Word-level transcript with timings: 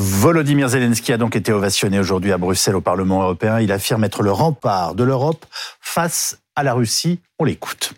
Volodymyr 0.00 0.68
Zelensky 0.68 1.12
a 1.12 1.16
donc 1.16 1.34
été 1.34 1.52
ovationné 1.52 1.98
aujourd'hui 1.98 2.30
à 2.30 2.38
Bruxelles 2.38 2.76
au 2.76 2.80
Parlement 2.80 3.22
européen. 3.24 3.58
Il 3.58 3.72
affirme 3.72 4.04
être 4.04 4.22
le 4.22 4.30
rempart 4.30 4.94
de 4.94 5.02
l'Europe 5.02 5.44
face 5.80 6.38
à 6.54 6.62
la 6.62 6.72
Russie. 6.72 7.18
On 7.40 7.44
l'écoute. 7.44 7.94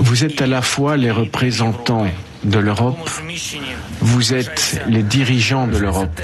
Vous 0.00 0.24
êtes 0.24 0.42
à 0.42 0.48
la 0.48 0.62
fois 0.62 0.96
les 0.96 1.12
représentants 1.12 2.08
de 2.42 2.58
l'Europe, 2.58 3.08
vous 4.00 4.34
êtes 4.34 4.80
les 4.88 5.04
dirigeants 5.04 5.68
de 5.68 5.78
l'Europe. 5.78 6.20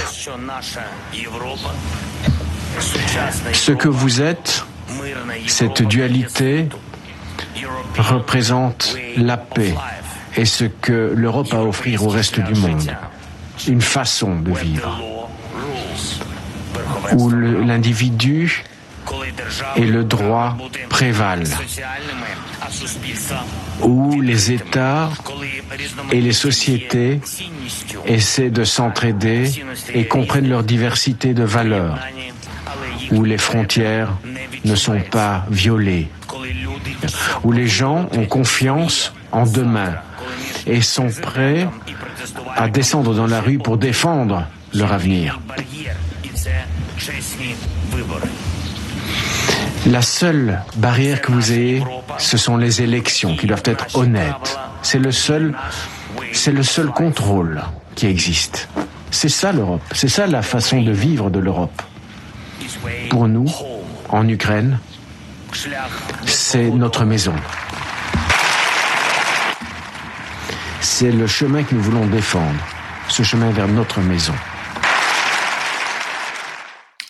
Ce 3.52 3.70
que 3.70 3.88
vous 3.88 4.20
êtes, 4.20 4.64
cette 5.46 5.82
dualité 5.82 6.68
représente 7.96 8.96
la 9.16 9.36
paix 9.36 9.74
et 10.36 10.44
ce 10.44 10.64
que 10.64 11.12
l'Europe 11.14 11.54
a 11.54 11.58
à 11.58 11.62
offrir 11.62 12.04
au 12.04 12.08
reste 12.08 12.40
du 12.40 12.54
monde. 12.54 12.90
Une 13.68 13.80
façon 13.80 14.38
de 14.40 14.52
vivre 14.52 15.00
où 17.16 17.30
l'individu 17.30 18.64
et 19.76 19.86
le 19.86 20.04
droit 20.04 20.56
prévalent, 20.88 21.44
où 23.82 24.20
les 24.20 24.52
États 24.52 25.10
et 26.12 26.20
les 26.20 26.32
sociétés 26.32 27.20
essaient 28.04 28.50
de 28.50 28.64
s'entraider 28.64 29.50
et 29.94 30.06
comprennent 30.06 30.48
leur 30.48 30.62
diversité 30.62 31.34
de 31.34 31.44
valeurs, 31.44 31.98
où 33.12 33.24
les 33.24 33.38
frontières 33.38 34.12
ne 34.64 34.74
sont 34.74 35.00
pas 35.00 35.46
violées, 35.50 36.08
où 37.44 37.52
les 37.52 37.68
gens 37.68 38.08
ont 38.12 38.26
confiance 38.26 39.12
en 39.32 39.46
demain 39.46 39.94
et 40.66 40.80
sont 40.80 41.10
prêts 41.22 41.68
à 42.56 42.68
descendre 42.68 43.14
dans 43.14 43.26
la 43.26 43.40
rue 43.40 43.58
pour 43.58 43.76
défendre 43.76 44.46
leur 44.74 44.92
avenir. 44.92 45.40
La 49.86 50.02
seule 50.02 50.60
barrière 50.76 51.20
que 51.20 51.30
vous 51.30 51.52
ayez, 51.52 51.82
ce 52.18 52.36
sont 52.36 52.56
les 52.56 52.82
élections 52.82 53.36
qui 53.36 53.46
doivent 53.46 53.62
être 53.66 53.96
honnêtes. 53.96 54.58
C'est 54.82 54.98
le 54.98 55.12
seul, 55.12 55.54
c'est 56.32 56.52
le 56.52 56.62
seul 56.62 56.88
contrôle 56.88 57.62
qui 57.94 58.06
existe. 58.06 58.68
C'est 59.10 59.28
ça 59.28 59.52
l'Europe. 59.52 59.82
C'est 59.92 60.08
ça 60.08 60.26
la 60.26 60.42
façon 60.42 60.82
de 60.82 60.92
vivre 60.92 61.30
de 61.30 61.38
l'Europe. 61.38 61.82
Pour 63.10 63.28
nous, 63.28 63.50
en 64.08 64.28
Ukraine, 64.28 64.78
c'est 66.24 66.68
notre 66.70 67.04
maison. 67.04 67.34
C'est 70.88 71.10
le 71.10 71.26
chemin 71.26 71.64
que 71.64 71.74
nous 71.74 71.82
voulons 71.82 72.06
défendre, 72.06 72.64
ce 73.08 73.24
chemin 73.24 73.50
vers 73.50 73.66
notre 73.66 74.00
maison. 74.00 74.32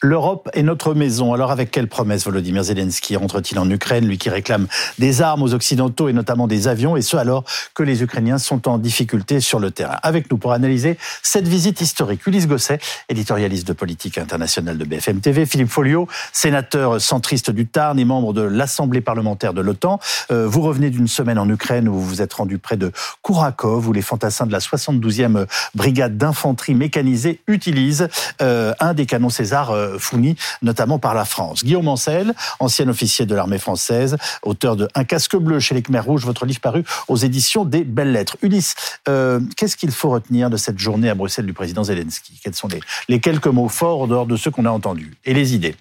L'Europe 0.06 0.48
est 0.52 0.62
notre 0.62 0.94
maison. 0.94 1.34
Alors 1.34 1.50
avec 1.50 1.72
quelle 1.72 1.88
promesse 1.88 2.26
Volodymyr 2.26 2.62
Zelensky 2.62 3.16
rentre-t-il 3.16 3.58
en 3.58 3.68
Ukraine, 3.68 4.06
lui 4.06 4.18
qui 4.18 4.30
réclame 4.30 4.68
des 5.00 5.20
armes 5.20 5.42
aux 5.42 5.52
Occidentaux 5.52 6.08
et 6.08 6.12
notamment 6.12 6.46
des 6.46 6.68
avions, 6.68 6.96
et 6.96 7.02
ce 7.02 7.16
alors 7.16 7.42
que 7.74 7.82
les 7.82 8.04
Ukrainiens 8.04 8.38
sont 8.38 8.68
en 8.68 8.78
difficulté 8.78 9.40
sur 9.40 9.58
le 9.58 9.72
terrain 9.72 9.98
Avec 10.04 10.30
nous 10.30 10.38
pour 10.38 10.52
analyser 10.52 10.96
cette 11.24 11.48
visite 11.48 11.80
historique, 11.80 12.24
Ulysse 12.24 12.46
Gosset, 12.46 12.78
éditorialiste 13.08 13.66
de 13.66 13.72
politique 13.72 14.16
internationale 14.16 14.78
de 14.78 14.84
BFM 14.84 15.18
TV, 15.18 15.44
Philippe 15.44 15.70
Folio, 15.70 16.06
sénateur 16.32 17.00
centriste 17.00 17.50
du 17.50 17.66
Tarn 17.66 17.98
et 17.98 18.04
membre 18.04 18.32
de 18.32 18.42
l'Assemblée 18.42 19.00
parlementaire 19.00 19.54
de 19.54 19.60
l'OTAN. 19.60 19.98
Euh, 20.30 20.46
vous 20.46 20.60
revenez 20.60 20.90
d'une 20.90 21.08
semaine 21.08 21.40
en 21.40 21.48
Ukraine 21.48 21.88
où 21.88 21.94
vous 21.94 22.06
vous 22.06 22.22
êtes 22.22 22.34
rendu 22.34 22.58
près 22.58 22.76
de 22.76 22.92
Kourakov, 23.22 23.88
où 23.88 23.92
les 23.92 24.02
fantassins 24.02 24.46
de 24.46 24.52
la 24.52 24.60
72e 24.60 25.46
brigade 25.74 26.16
d'infanterie 26.16 26.76
mécanisée 26.76 27.40
utilisent 27.48 28.06
euh, 28.40 28.72
un 28.78 28.94
des 28.94 29.06
canons 29.06 29.30
César 29.30 29.72
euh, 29.72 29.95
fournis 29.98 30.36
notamment 30.62 30.98
par 30.98 31.14
la 31.14 31.24
France. 31.24 31.64
Guillaume 31.64 31.88
Ancel, 31.88 32.34
ancien 32.60 32.88
officier 32.88 33.26
de 33.26 33.34
l'armée 33.34 33.58
française, 33.58 34.16
auteur 34.42 34.76
de 34.76 34.88
Un 34.94 35.04
casque 35.04 35.36
bleu 35.36 35.60
chez 35.60 35.74
les 35.74 35.82
Khmers 35.82 36.04
rouges, 36.04 36.24
votre 36.24 36.46
livre 36.46 36.60
paru 36.60 36.84
aux 37.08 37.16
éditions 37.16 37.64
des 37.64 37.84
Belles 37.84 38.12
Lettres. 38.12 38.36
Ulysse, 38.42 38.74
euh, 39.08 39.40
qu'est-ce 39.56 39.76
qu'il 39.76 39.90
faut 39.90 40.10
retenir 40.10 40.50
de 40.50 40.56
cette 40.56 40.78
journée 40.78 41.10
à 41.10 41.14
Bruxelles 41.14 41.46
du 41.46 41.52
président 41.52 41.84
Zelensky? 41.84 42.38
Quels 42.42 42.54
sont 42.54 42.68
les, 42.68 42.80
les 43.08 43.20
quelques 43.20 43.46
mots 43.46 43.68
forts 43.68 44.02
en 44.02 44.06
dehors 44.06 44.26
de 44.26 44.36
ceux 44.36 44.50
qu'on 44.50 44.64
a 44.64 44.70
entendus? 44.70 45.14
Et 45.24 45.34
les 45.34 45.54
idées? 45.54 45.76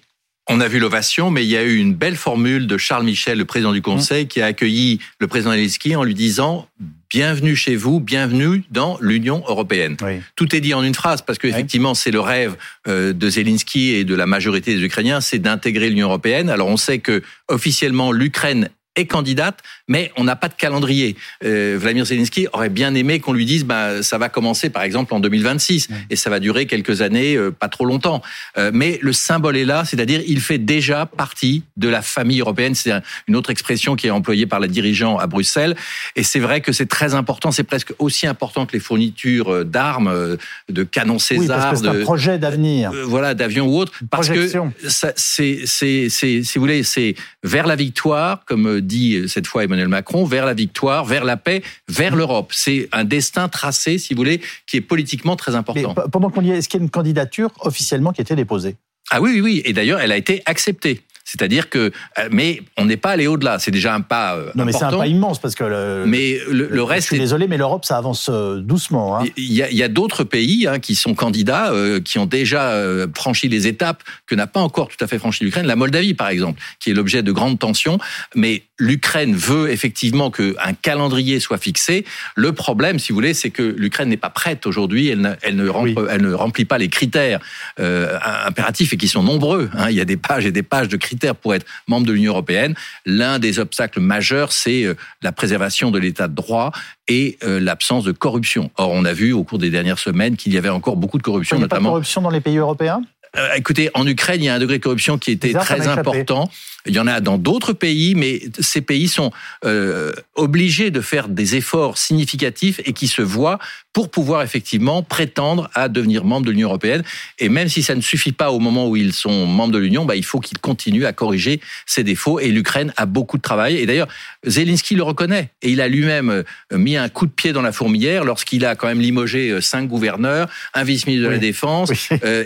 On 0.48 0.60
a 0.60 0.68
vu 0.68 0.78
l'ovation, 0.78 1.30
mais 1.30 1.44
il 1.44 1.50
y 1.50 1.56
a 1.56 1.62
eu 1.64 1.76
une 1.76 1.94
belle 1.94 2.16
formule 2.16 2.66
de 2.66 2.78
Charles 2.78 3.04
Michel, 3.04 3.38
le 3.38 3.44
président 3.44 3.72
du 3.72 3.82
Conseil, 3.82 4.24
mmh. 4.24 4.28
qui 4.28 4.40
a 4.40 4.46
accueilli 4.46 5.00
le 5.18 5.26
président 5.26 5.52
Zelensky 5.52 5.96
en 5.96 6.04
lui 6.04 6.14
disant 6.14 6.68
bienvenue 7.10 7.56
chez 7.56 7.76
vous, 7.76 8.00
bienvenue 8.00 8.64
dans 8.70 8.98
l'Union 9.00 9.42
européenne. 9.48 9.96
Tout 10.34 10.54
est 10.54 10.60
dit 10.60 10.74
en 10.74 10.82
une 10.82 10.94
phrase 10.94 11.22
parce 11.22 11.38
qu'effectivement, 11.38 11.94
c'est 11.94 12.10
le 12.10 12.20
rêve 12.20 12.56
euh, 12.88 13.12
de 13.12 13.28
Zelensky 13.28 13.90
et 13.94 14.04
de 14.04 14.14
la 14.14 14.26
majorité 14.26 14.74
des 14.74 14.82
Ukrainiens, 14.82 15.20
c'est 15.20 15.38
d'intégrer 15.38 15.88
l'Union 15.88 16.08
européenne. 16.08 16.50
Alors 16.50 16.68
on 16.68 16.76
sait 16.76 16.98
que 16.98 17.22
officiellement 17.48 18.12
l'Ukraine 18.12 18.68
est 18.96 19.06
candidate, 19.06 19.60
mais 19.88 20.10
on 20.16 20.24
n'a 20.24 20.36
pas 20.36 20.48
de 20.48 20.54
calendrier. 20.54 21.16
Euh, 21.44 21.76
Vladimir 21.78 22.06
Zelensky 22.06 22.48
aurait 22.52 22.70
bien 22.70 22.94
aimé 22.94 23.20
qu'on 23.20 23.32
lui 23.32 23.44
dise, 23.44 23.64
bah, 23.64 24.02
ça 24.02 24.18
va 24.18 24.28
commencer 24.28 24.70
par 24.70 24.82
exemple 24.82 25.14
en 25.14 25.20
2026 25.20 25.88
et 26.10 26.16
ça 26.16 26.30
va 26.30 26.40
durer 26.40 26.66
quelques 26.66 27.02
années, 27.02 27.36
euh, 27.36 27.50
pas 27.50 27.68
trop 27.68 27.84
longtemps. 27.84 28.22
Euh, 28.56 28.70
mais 28.72 28.98
le 29.02 29.12
symbole 29.12 29.56
est 29.56 29.64
là, 29.64 29.84
c'est-à-dire 29.84 30.22
il 30.26 30.40
fait 30.40 30.58
déjà 30.58 31.06
partie 31.06 31.62
de 31.76 31.88
la 31.88 32.02
famille 32.02 32.40
européenne. 32.40 32.74
C'est 32.74 32.92
une 33.28 33.36
autre 33.36 33.50
expression 33.50 33.96
qui 33.96 34.06
est 34.06 34.10
employée 34.10 34.46
par 34.46 34.60
les 34.60 34.68
dirigeants 34.68 35.18
à 35.18 35.26
Bruxelles. 35.26 35.76
Et 36.16 36.22
c'est 36.22 36.40
vrai 36.40 36.60
que 36.60 36.72
c'est 36.72 36.86
très 36.86 37.14
important, 37.14 37.52
c'est 37.52 37.64
presque 37.64 37.92
aussi 37.98 38.26
important 38.26 38.66
que 38.66 38.72
les 38.72 38.80
fournitures 38.80 39.64
d'armes, 39.64 40.36
de 40.68 40.82
canons 40.84 41.18
César. 41.18 41.72
Oui, 41.72 41.78
que 41.78 41.84
c'est 41.84 41.88
un 41.88 42.02
projet 42.02 42.38
d'avenir. 42.38 42.92
voilà, 43.04 43.34
d'avions 43.34 43.66
ou 43.66 43.78
autres. 43.78 43.92
Parce 44.10 44.28
que 44.28 44.48
c'est, 44.88 45.62
c'est, 45.66 46.08
si 46.08 46.42
vous 46.54 46.60
voulez, 46.60 46.82
c'est 46.82 47.14
vers 47.42 47.66
la 47.66 47.76
victoire, 47.76 48.44
comme 48.46 48.80
dit 48.86 49.28
cette 49.28 49.46
fois 49.46 49.64
Emmanuel 49.64 49.88
Macron, 49.88 50.24
vers 50.24 50.46
la 50.46 50.54
victoire, 50.54 51.04
vers 51.04 51.24
la 51.24 51.36
paix, 51.36 51.62
vers 51.88 52.16
l'Europe. 52.16 52.52
C'est 52.54 52.88
un 52.92 53.04
destin 53.04 53.48
tracé, 53.48 53.98
si 53.98 54.14
vous 54.14 54.18
voulez, 54.18 54.40
qui 54.66 54.76
est 54.76 54.80
politiquement 54.80 55.36
très 55.36 55.54
important. 55.54 55.94
pendant 56.10 56.30
qu'on 56.30 56.42
y 56.42 56.50
est, 56.50 56.58
est-ce 56.58 56.68
qu'il 56.68 56.80
y 56.80 56.82
a 56.82 56.84
une 56.84 56.90
candidature 56.90 57.50
officiellement 57.60 58.12
qui 58.12 58.20
a 58.20 58.22
été 58.22 58.34
déposée? 58.34 58.76
Ah 59.10 59.20
oui, 59.20 59.30
oui, 59.34 59.40
oui. 59.40 59.62
Et 59.64 59.72
d'ailleurs, 59.72 60.00
elle 60.00 60.10
a 60.10 60.16
été 60.16 60.42
acceptée. 60.46 61.02
C'est-à-dire 61.26 61.68
que, 61.68 61.90
euh, 62.18 62.28
mais 62.30 62.62
on 62.76 62.84
n'est 62.84 62.96
pas 62.96 63.10
allé 63.10 63.26
au-delà. 63.26 63.58
C'est 63.58 63.72
déjà 63.72 63.92
un 63.94 64.00
pas 64.00 64.36
euh, 64.36 64.52
non, 64.54 64.64
mais 64.64 64.72
c'est 64.72 64.84
un 64.84 64.96
pas 64.96 65.08
immense 65.08 65.40
parce 65.40 65.56
que 65.56 65.64
le, 65.64 66.04
mais 66.06 66.38
le, 66.48 66.82
reste. 66.84 67.08
Je 67.08 67.14
suis 67.14 67.18
désolé, 67.18 67.48
mais 67.48 67.56
l'Europe 67.56 67.84
ça 67.84 67.96
avance 67.96 68.30
euh, 68.32 68.60
doucement. 68.60 69.18
Hein. 69.18 69.24
Il 69.36 69.52
y 69.52 69.82
a, 69.82 69.88
d'autres 69.88 70.22
pays 70.22 70.68
hein, 70.68 70.78
qui 70.78 70.94
sont 70.94 71.14
candidats, 71.14 71.72
qui 72.04 72.18
ont 72.18 72.26
déjà 72.26 72.74
franchi 73.14 73.48
les 73.48 73.66
étapes 73.66 74.02
que 74.26 74.34
n'a 74.34 74.46
pas 74.46 74.60
encore 74.60 74.88
tout 74.88 75.02
à 75.02 75.08
fait 75.08 75.18
franchi 75.18 75.42
l'Ukraine. 75.42 75.66
La 75.66 75.74
Moldavie, 75.74 76.14
par 76.14 76.28
exemple, 76.28 76.60
qui 76.78 76.90
est 76.90 76.94
l'objet 76.94 77.22
de 77.22 77.32
grandes 77.32 77.58
tensions, 77.58 77.98
mais 78.34 78.62
l'Ukraine 78.78 79.34
veut 79.34 79.70
effectivement 79.70 80.30
qu'un 80.30 80.74
calendrier 80.80 81.40
soit 81.40 81.58
fixé. 81.58 82.04
Le 82.34 82.52
problème, 82.52 82.98
si 82.98 83.10
vous 83.10 83.16
voulez, 83.16 83.34
c'est 83.34 83.50
que 83.50 83.62
l'Ukraine 83.62 84.10
n'est 84.10 84.16
pas 84.16 84.30
prête 84.30 84.66
aujourd'hui. 84.66 85.08
Elle 85.08 85.20
ne, 85.20 85.32
elle, 85.42 85.56
ne 85.56 85.68
remplit, 85.68 85.94
elle 86.10 86.22
ne 86.22 86.32
remplit 86.32 86.66
pas 86.66 86.78
les 86.78 86.88
critères 86.88 87.40
impératifs 87.78 88.92
et 88.92 88.96
qui 88.96 89.08
sont 89.08 89.22
nombreux. 89.22 89.70
Hein. 89.74 89.90
Il 89.90 89.96
y 89.96 90.00
a 90.00 90.04
des 90.04 90.16
pages 90.16 90.46
et 90.46 90.52
des 90.52 90.62
pages 90.62 90.88
de 90.88 90.96
critères 90.96 91.15
pour 91.34 91.54
être 91.54 91.66
membre 91.88 92.06
de 92.06 92.12
l'Union 92.12 92.32
européenne. 92.32 92.74
L'un 93.04 93.38
des 93.38 93.58
obstacles 93.58 94.00
majeurs, 94.00 94.52
c'est 94.52 94.84
euh, 94.84 94.94
la 95.22 95.32
préservation 95.32 95.90
de 95.90 95.98
l'état 95.98 96.28
de 96.28 96.34
droit 96.34 96.72
et 97.08 97.38
euh, 97.42 97.60
l'absence 97.60 98.04
de 98.04 98.12
corruption. 98.12 98.70
Or, 98.76 98.90
on 98.90 99.04
a 99.04 99.12
vu 99.12 99.32
au 99.32 99.44
cours 99.44 99.58
des 99.58 99.70
dernières 99.70 99.98
semaines 99.98 100.36
qu'il 100.36 100.52
y 100.52 100.58
avait 100.58 100.68
encore 100.68 100.96
beaucoup 100.96 101.18
de 101.18 101.22
corruption, 101.22 101.56
il 101.56 101.60
notamment. 101.60 101.80
Pas 101.80 101.88
de 101.88 101.92
corruption 101.92 102.22
dans 102.22 102.30
les 102.30 102.40
pays 102.40 102.58
européens? 102.58 103.02
Euh, 103.36 103.54
écoutez, 103.54 103.90
en 103.94 104.06
Ukraine, 104.06 104.42
il 104.42 104.46
y 104.46 104.48
a 104.48 104.54
un 104.54 104.58
degré 104.58 104.78
de 104.78 104.82
corruption 104.82 105.18
qui 105.18 105.32
était 105.32 105.52
très 105.52 105.86
important. 105.88 106.50
Il 106.86 106.94
y 106.94 106.98
en 106.98 107.06
a 107.06 107.20
dans 107.20 107.38
d'autres 107.38 107.72
pays, 107.72 108.14
mais 108.14 108.42
ces 108.60 108.80
pays 108.80 109.08
sont 109.08 109.32
euh, 109.64 110.12
obligés 110.34 110.90
de 110.90 111.00
faire 111.00 111.28
des 111.28 111.56
efforts 111.56 111.98
significatifs 111.98 112.80
et 112.84 112.92
qui 112.92 113.08
se 113.08 113.22
voient 113.22 113.58
pour 113.92 114.10
pouvoir 114.10 114.42
effectivement 114.42 115.02
prétendre 115.02 115.70
à 115.74 115.88
devenir 115.88 116.24
membre 116.24 116.46
de 116.46 116.50
l'Union 116.50 116.68
européenne. 116.68 117.02
Et 117.38 117.48
même 117.48 117.68
si 117.68 117.82
ça 117.82 117.94
ne 117.94 118.02
suffit 118.02 118.32
pas 118.32 118.50
au 118.50 118.58
moment 118.58 118.88
où 118.88 118.96
ils 118.96 119.14
sont 119.14 119.46
membres 119.46 119.72
de 119.72 119.78
l'Union, 119.78 120.04
bah, 120.04 120.16
il 120.16 120.24
faut 120.24 120.38
qu'ils 120.38 120.58
continuent 120.58 121.06
à 121.06 121.14
corriger 121.14 121.60
ces 121.86 122.04
défauts. 122.04 122.38
Et 122.38 122.48
l'Ukraine 122.48 122.92
a 122.98 123.06
beaucoup 123.06 123.38
de 123.38 123.42
travail. 123.42 123.76
Et 123.78 123.86
d'ailleurs, 123.86 124.08
Zelensky 124.44 124.96
le 124.96 125.02
reconnaît. 125.02 125.50
Et 125.62 125.70
il 125.70 125.80
a 125.80 125.88
lui-même 125.88 126.28
euh, 126.28 126.42
mis 126.76 126.98
un 126.98 127.08
coup 127.08 127.24
de 127.24 127.30
pied 127.30 127.52
dans 127.52 127.62
la 127.62 127.72
fourmilière 127.72 128.24
lorsqu'il 128.24 128.66
a 128.66 128.76
quand 128.76 128.86
même 128.86 129.00
limogé 129.00 129.50
euh, 129.50 129.62
cinq 129.62 129.88
gouverneurs, 129.88 130.48
un 130.74 130.84
vice-ministre 130.84 131.26
de 131.28 131.32
la 131.32 131.38
Défense, 131.38 131.90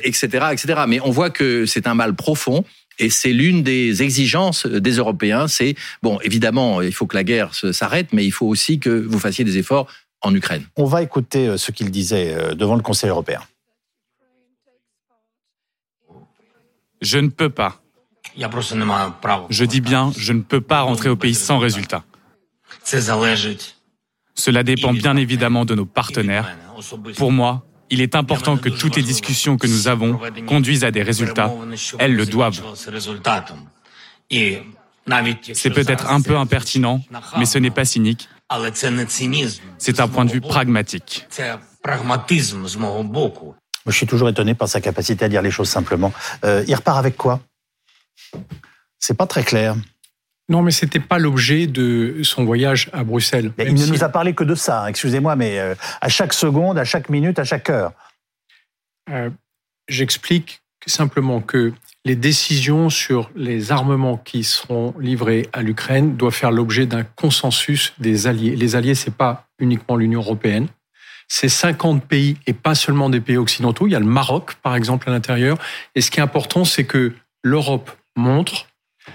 etc., 0.05 0.47
etc. 0.53 0.83
Mais 0.87 1.01
on 1.01 1.11
voit 1.11 1.31
que 1.31 1.67
c'est 1.67 1.89
un 1.89 1.95
mal 1.95 2.15
profond. 2.15 2.65
Et 3.01 3.09
c'est 3.09 3.33
l'une 3.33 3.63
des 3.63 4.03
exigences 4.03 4.67
des 4.67 4.93
Européens. 4.93 5.49
C'est, 5.49 5.75
bon, 6.03 6.21
évidemment, 6.23 6.83
il 6.83 6.93
faut 6.93 7.07
que 7.07 7.17
la 7.17 7.25
guerre 7.25 7.55
s'arrête, 7.55 8.13
mais 8.13 8.25
il 8.27 8.31
faut 8.31 8.47
aussi 8.47 8.79
que 8.79 8.91
vous 8.91 9.19
fassiez 9.19 9.43
des 9.43 9.57
efforts 9.57 9.89
en 10.21 10.35
Ukraine. 10.35 10.67
On 10.77 10.85
va 10.85 11.03
écouter 11.03 11.49
euh, 11.49 11.57
ce 11.57 11.73
qu'il 11.73 11.91
disait 11.91 12.35
euh, 12.35 12.55
devant 12.55 12.77
le 12.77 12.83
Conseil 12.83 13.09
européen. 13.09 13.41
Je 17.01 17.19
ne 17.19 17.29
peux 17.29 17.49
pas. 17.49 17.81
Je 19.49 19.65
dis 19.65 19.81
bien, 19.81 20.13
je 20.17 20.35
ne 20.35 20.43
peux 20.43 20.61
pas 20.61 20.83
rentrer 20.83 21.09
au 21.09 21.17
pays 21.17 21.35
sans 21.35 21.59
résultat. 21.59 22.05
Cela 24.35 24.63
dépend 24.63 24.93
bien 24.93 25.17
évidemment 25.17 25.65
de 25.65 25.75
nos 25.75 25.87
partenaires. 25.87 26.55
Pour 27.17 27.33
moi, 27.33 27.65
Il 27.91 28.01
est 28.01 28.15
important 28.15 28.57
que 28.57 28.69
toutes 28.69 28.97
les 28.97 29.03
discussions 29.03 29.57
que 29.57 29.67
nous 29.67 29.89
avons 29.89 30.21
conduisent 30.47 30.85
à 30.85 30.91
des 30.91 31.03
résultats. 31.03 31.53
Elles 31.99 32.15
le 32.15 32.27
doivent. 32.27 32.63
C'est 35.53 35.71
peut-être 35.71 36.11
un 36.11 36.21
peu 36.21 36.37
impertinent, 36.37 37.03
mais 37.37 37.47
ce 37.47 37.59
n'est 37.59 37.71
pas 37.71 37.85
cynique. 37.85 38.29
C'est 39.79 40.01
un 40.01 40.09
point 40.09 40.25
de 40.25 40.31
vue 40.31 40.41
pragmatique. 40.41 41.27
Je 43.87 43.93
suis 43.93 44.07
toujours 44.07 44.29
étonné 44.29 44.55
par 44.55 44.69
sa 44.69 44.81
capacité 44.81 45.25
à 45.25 45.29
dire 45.29 45.43
les 45.43 45.51
choses 45.51 45.69
simplement. 45.69 46.13
Euh, 46.45 46.65
il 46.69 46.75
repart 46.75 46.99
avec 46.99 47.17
quoi? 47.17 47.41
C'est 48.99 49.17
pas 49.17 49.27
très 49.27 49.43
clair. 49.43 49.75
Non, 50.51 50.63
mais 50.63 50.73
c'était 50.73 51.01
pas 51.01 51.19
l'objet 51.19 51.69
de 51.69 52.23
son 52.25 52.45
voyage 52.45 52.91
à 52.93 53.05
Bruxelles. 53.05 53.53
il 53.59 53.73
ne 53.73 53.87
nous 53.87 54.03
a 54.03 54.09
parlé 54.09 54.35
que 54.35 54.43
de 54.43 54.57
ça. 54.57 54.83
Hein, 54.83 54.89
excusez-moi, 54.89 55.37
mais 55.37 55.61
euh, 55.61 55.77
à 56.01 56.09
chaque 56.09 56.33
seconde, 56.33 56.77
à 56.77 56.85
chaque 56.85 57.09
minute, 57.09 57.39
à 57.39 57.45
chaque 57.45 57.71
heure. 57.71 57.93
Euh, 59.11 59.31
j'explique 59.89 60.61
simplement 60.87 61.41
que 61.41 61.73
les 62.05 62.17
décisions 62.17 62.91
sur 62.91 63.31
les 63.37 63.71
armements 63.71 64.17
qui 64.17 64.43
seront 64.43 64.93
livrés 64.99 65.49
à 65.53 65.63
l'Ukraine 65.63 66.17
doivent 66.17 66.35
faire 66.35 66.51
l'objet 66.51 66.85
d'un 66.87 67.05
consensus 67.05 67.93
des 67.99 68.27
alliés. 68.27 68.57
Les 68.57 68.75
alliés, 68.75 68.97
c'est 68.97 69.15
pas 69.15 69.47
uniquement 69.61 69.97
l'Union 69.97 70.21
européenne, 70.21 70.67
c'est 71.29 71.49
50 71.49 72.05
pays 72.05 72.39
et 72.49 72.55
pas 72.55 72.75
seulement 72.75 73.09
des 73.09 73.21
pays 73.21 73.37
occidentaux. 73.37 73.87
Il 73.87 73.93
y 73.93 73.97
a 73.97 74.01
le 74.01 74.07
Maroc, 74.07 74.55
par 74.63 74.75
exemple, 74.75 75.09
à 75.09 75.13
l'intérieur. 75.13 75.59
Et 75.95 76.01
ce 76.01 76.11
qui 76.11 76.19
est 76.19 76.23
important, 76.23 76.65
c'est 76.65 76.85
que 76.85 77.13
l'Europe 77.45 77.93
montre 78.17 78.67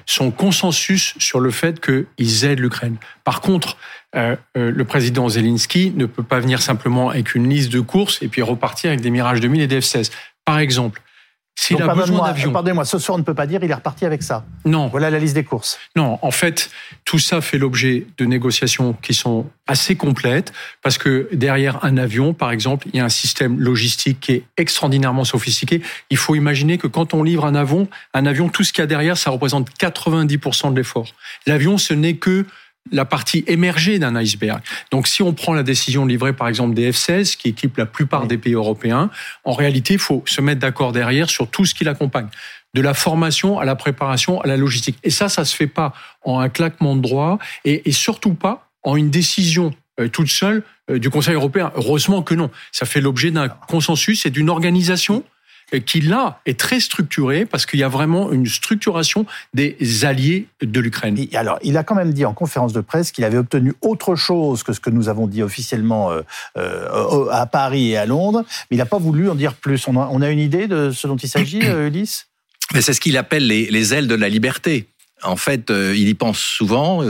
son 0.06 0.32
consensus 0.32 1.14
sur 1.20 1.40
le 1.40 1.52
fait 1.52 1.80
qu'ils 1.80 2.46
aident 2.46 2.60
l'Ukraine. 2.60 2.98
Par 3.24 3.42
contre, 3.42 3.78
euh, 4.16 4.36
euh, 4.58 4.72
le 4.72 4.86
président 4.86 5.28
Zelensky 5.28 5.92
ne 5.96 6.06
peut 6.06 6.24
pas 6.24 6.40
venir 6.40 6.62
simplement 6.62 7.10
avec 7.10 7.36
une 7.36 7.50
liste 7.50 7.72
de 7.72 7.80
courses 7.80 8.22
et 8.22 8.28
puis 8.28 8.42
repartir 8.42 8.90
avec 8.90 9.02
des 9.02 9.10
Mirage 9.10 9.42
2000 9.42 9.62
et 9.62 9.68
des 9.68 9.80
F-16. 9.82 10.12
Par 10.46 10.60
exemple, 10.60 11.02
s'il 11.56 11.82
a 11.82 11.94
besoin 11.94 12.28
d'avions. 12.28 12.52
Pardonnez-moi, 12.52 12.86
ce 12.86 13.00
soir 13.00 13.16
on 13.16 13.20
ne 13.20 13.24
peut 13.24 13.34
pas 13.34 13.48
dire 13.48 13.64
il 13.64 13.72
est 13.72 13.76
reparti 13.76 14.06
avec 14.06 14.22
ça. 14.24 14.46
Non. 14.66 14.88
Voilà 14.88 15.10
la 15.10 15.20
liste 15.20 15.36
des 15.36 15.44
courses. 15.44 15.80
Non, 15.96 16.20
en 16.22 16.32
fait, 16.32 16.70
tout 17.06 17.20
ça 17.20 17.42
fait 17.42 17.58
l'objet 17.58 18.06
de 18.18 18.26
négociations 18.26 18.94
qui 19.02 19.14
sont 19.14 19.46
assez 19.68 19.96
complètes 19.96 20.54
parce 20.84 20.98
que 20.98 21.30
derrière 21.32 21.84
un 21.84 21.98
avion, 21.98 22.34
par 22.34 22.52
exemple, 22.52 22.88
il 22.94 22.98
y 22.98 23.00
a 23.00 23.06
un 23.06 23.10
système 23.10 23.60
logistique 23.60 24.20
qui 24.20 24.32
est 24.34 24.44
extraordinairement 24.58 25.24
sophistiqué. 25.24 25.82
Il 26.10 26.18
faut 26.18 26.36
imaginer 26.36 26.78
que 26.78 26.88
quand 26.88 27.14
on 27.14 27.24
livre 27.24 27.46
un 27.46 27.56
avion, 27.56 27.88
un 28.14 28.26
avion, 28.26 28.50
tout 28.50 28.64
ce 28.64 28.74
qu'il 28.74 28.82
y 28.82 28.84
a 28.84 28.88
derrière, 28.88 29.18
ça 29.18 29.32
représente 29.32 29.70
90% 29.80 30.72
de 30.72 30.78
l'effort. 30.78 31.08
L'avion, 31.48 31.78
ce 31.78 31.94
n'est 31.94 32.16
que 32.16 32.46
la 32.92 33.06
partie 33.06 33.44
émergée 33.48 33.98
d'un 34.00 34.16
iceberg. 34.16 34.62
Donc 34.92 35.08
si 35.08 35.24
on 35.24 35.34
prend 35.34 35.54
la 35.54 35.64
décision 35.64 36.06
de 36.06 36.12
livrer 36.12 36.34
par 36.34 36.48
exemple 36.48 36.76
des 36.76 36.92
F-16 36.92 37.36
qui 37.36 37.50
équipent 37.50 37.78
la 37.78 37.86
plupart 37.86 38.28
des 38.28 38.38
pays 38.38 38.54
européens, 38.54 39.10
en 39.44 39.54
réalité, 39.54 39.94
il 39.96 40.00
faut 40.00 40.24
se 40.26 40.42
mettre 40.42 40.62
d'accord 40.62 40.92
derrière 40.92 41.30
sur 41.30 41.50
tout 41.50 41.66
ce 41.66 41.74
qui 41.74 41.84
l'accompagne 41.84 42.28
de 42.76 42.82
la 42.82 42.94
formation 42.94 43.58
à 43.58 43.66
la 43.66 43.76
préparation 43.76 44.42
à 44.42 44.48
la 44.48 44.58
logistique. 44.58 44.98
Et 45.04 45.10
ça, 45.10 45.30
ça 45.30 45.46
se 45.46 45.56
fait 45.56 45.68
pas 45.68 45.94
en 46.24 46.40
un 46.40 46.50
claquement 46.50 46.96
de 46.96 47.02
droit 47.02 47.40
et, 47.64 47.92
surtout 47.92 48.34
pas 48.34 48.70
en 48.84 48.96
une 48.96 49.10
décision 49.10 49.74
euh, 50.00 50.10
toute 50.10 50.28
seule 50.28 50.62
euh, 50.92 51.00
du 51.00 51.10
Conseil 51.10 51.36
européen. 51.36 51.72
Heureusement 51.76 52.22
que 52.22 52.36
non. 52.36 52.52
Ça 52.72 52.86
fait 52.86 53.02
l'objet 53.02 53.32
d'un 53.32 53.48
consensus 53.48 54.26
et 54.26 54.30
d'une 54.30 54.50
organisation 54.50 55.24
qui 55.80 56.02
là 56.02 56.40
est 56.46 56.60
très 56.60 56.80
structuré 56.80 57.46
parce 57.46 57.66
qu'il 57.66 57.80
y 57.80 57.84
a 57.84 57.88
vraiment 57.88 58.32
une 58.32 58.46
structuration 58.46 59.26
des 59.54 59.78
alliés 60.04 60.48
de 60.62 60.80
l'Ukraine. 60.80 61.18
Alors, 61.34 61.60
il 61.64 61.78
a 61.78 61.84
quand 61.84 61.96
même 61.96 62.14
dit 62.14 62.26
en 62.26 62.34
conférence 62.34 62.74
de 62.74 62.82
presse 62.82 63.12
qu'il 63.12 63.24
avait 63.24 63.38
obtenu 63.38 63.74
autre 63.82 64.16
chose 64.16 64.64
que 64.64 64.74
ce 64.74 64.80
que 64.80 64.90
nous 64.90 65.10
avons 65.10 65.28
dit 65.28 65.44
officiellement 65.44 66.12
euh, 66.12 66.22
euh, 66.58 67.30
à 67.32 67.46
Paris 67.46 67.92
et 67.92 67.98
à 67.98 68.06
Londres, 68.06 68.44
mais 68.70 68.76
il 68.76 68.78
n'a 68.78 68.86
pas 68.86 68.98
voulu 68.98 69.30
en 69.30 69.36
dire 69.36 69.54
plus. 69.54 69.88
On 69.88 69.96
a, 69.98 70.10
on 70.12 70.22
a, 70.22 70.30
une 70.30 70.40
idée 70.40 70.68
de 70.68 70.92
ce 70.92 71.08
dont 71.08 71.18
il 71.18 71.30
s'agit, 71.30 71.62
euh, 71.64 71.88
Ulysse? 71.88 72.28
Mais 72.74 72.82
c'est 72.82 72.94
ce 72.94 73.02
qu'il 73.02 73.18
appelle 73.18 73.48
les, 73.48 73.68
les, 73.70 73.94
ailes 73.94 74.08
de 74.08 74.16
la 74.16 74.30
liberté. 74.30 74.88
En 75.24 75.36
fait, 75.36 75.70
il 75.70 76.08
y 76.08 76.14
pense 76.14 76.40
souvent, 76.40 77.02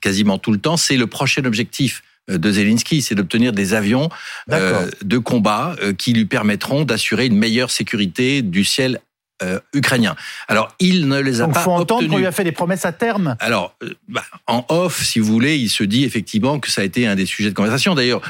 quasiment 0.00 0.38
tout 0.38 0.52
le 0.52 0.58
temps. 0.58 0.76
C'est 0.76 0.96
le 0.96 1.06
prochain 1.06 1.44
objectif 1.44 2.02
de 2.38 2.52
Zelensky, 2.52 3.02
c'est 3.02 3.14
d'obtenir 3.14 3.52
des 3.52 3.74
avions 3.74 4.08
euh, 4.52 4.90
de 5.02 5.18
combat 5.18 5.76
euh, 5.82 5.92
qui 5.92 6.12
lui 6.12 6.26
permettront 6.26 6.84
d'assurer 6.84 7.26
une 7.26 7.36
meilleure 7.36 7.70
sécurité 7.70 8.42
du 8.42 8.64
ciel 8.64 9.00
euh, 9.42 9.58
ukrainien. 9.72 10.16
Alors, 10.48 10.74
il 10.80 11.08
ne 11.08 11.18
les 11.18 11.40
a 11.40 11.46
Donc, 11.46 11.54
pas 11.54 11.60
faut 11.60 11.70
entendre 11.70 12.06
qu'on 12.08 12.18
lui 12.18 12.26
a 12.26 12.32
fait 12.32 12.44
des 12.44 12.52
promesses 12.52 12.84
à 12.84 12.92
terme. 12.92 13.36
Alors, 13.40 13.74
bah, 14.06 14.22
en 14.46 14.66
off, 14.68 15.02
si 15.02 15.18
vous 15.18 15.32
voulez, 15.32 15.56
il 15.56 15.70
se 15.70 15.82
dit 15.82 16.04
effectivement 16.04 16.60
que 16.60 16.70
ça 16.70 16.82
a 16.82 16.84
été 16.84 17.06
un 17.06 17.16
des 17.16 17.24
sujets 17.24 17.48
de 17.48 17.54
conversation. 17.54 17.94
D'ailleurs, 17.94 18.20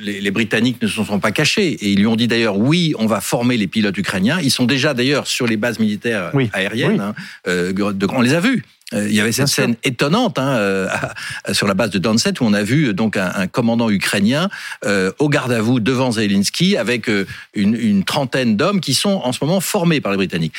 les, 0.00 0.30
Britanniques 0.30 0.80
ne 0.80 0.86
se 0.86 1.04
sont 1.04 1.20
pas 1.20 1.32
cachés 1.32 1.72
et 1.72 1.90
ils 1.90 1.98
lui 1.98 2.06
ont 2.06 2.16
dit 2.16 2.28
d'ailleurs 2.28 2.56
oui, 2.56 2.94
on 2.98 3.06
va 3.06 3.20
former 3.20 3.58
les 3.58 3.66
pilotes 3.66 3.98
ukrainiens. 3.98 4.40
Ils 4.40 4.50
sont 4.50 4.64
déjà 4.64 4.94
d'ailleurs 4.94 5.26
sur 5.26 5.46
les 5.46 5.58
bases 5.58 5.78
militaires 5.78 6.32
aériennes. 6.54 7.00
Hein, 7.00 7.14
on 7.46 8.22
les 8.22 8.32
a 8.32 8.40
vus. 8.40 8.64
Euh, 8.94 9.08
il 9.08 9.14
y 9.14 9.20
avait 9.20 9.32
cette 9.32 9.48
scène 9.48 9.76
étonnante 9.84 10.38
hein, 10.38 10.56
euh, 10.56 10.88
sur 11.52 11.66
la 11.66 11.74
base 11.74 11.90
de 11.90 11.98
Donset 11.98 12.40
où 12.40 12.44
on 12.44 12.52
a 12.52 12.62
vu 12.62 12.94
donc 12.94 13.16
un, 13.16 13.46
commandant 13.46 13.90
ukrainien 13.90 14.48
euh, 14.84 15.12
au 15.18 15.28
garde 15.28 15.52
à 15.52 15.60
vous 15.60 15.80
devant 15.80 16.12
Zelensky 16.12 16.76
avec 16.76 17.08
une, 17.08 17.74
une 17.74 18.04
trentaine 18.04 18.56
d'hommes 18.56 18.80
qui 18.80 18.94
sont 18.94 19.20
en 19.24 19.32
ce 19.32 19.44
moment 19.44 19.60
formés 19.60 20.00
par 20.00 20.12
les 20.12 20.16
Britanniques 20.16 20.54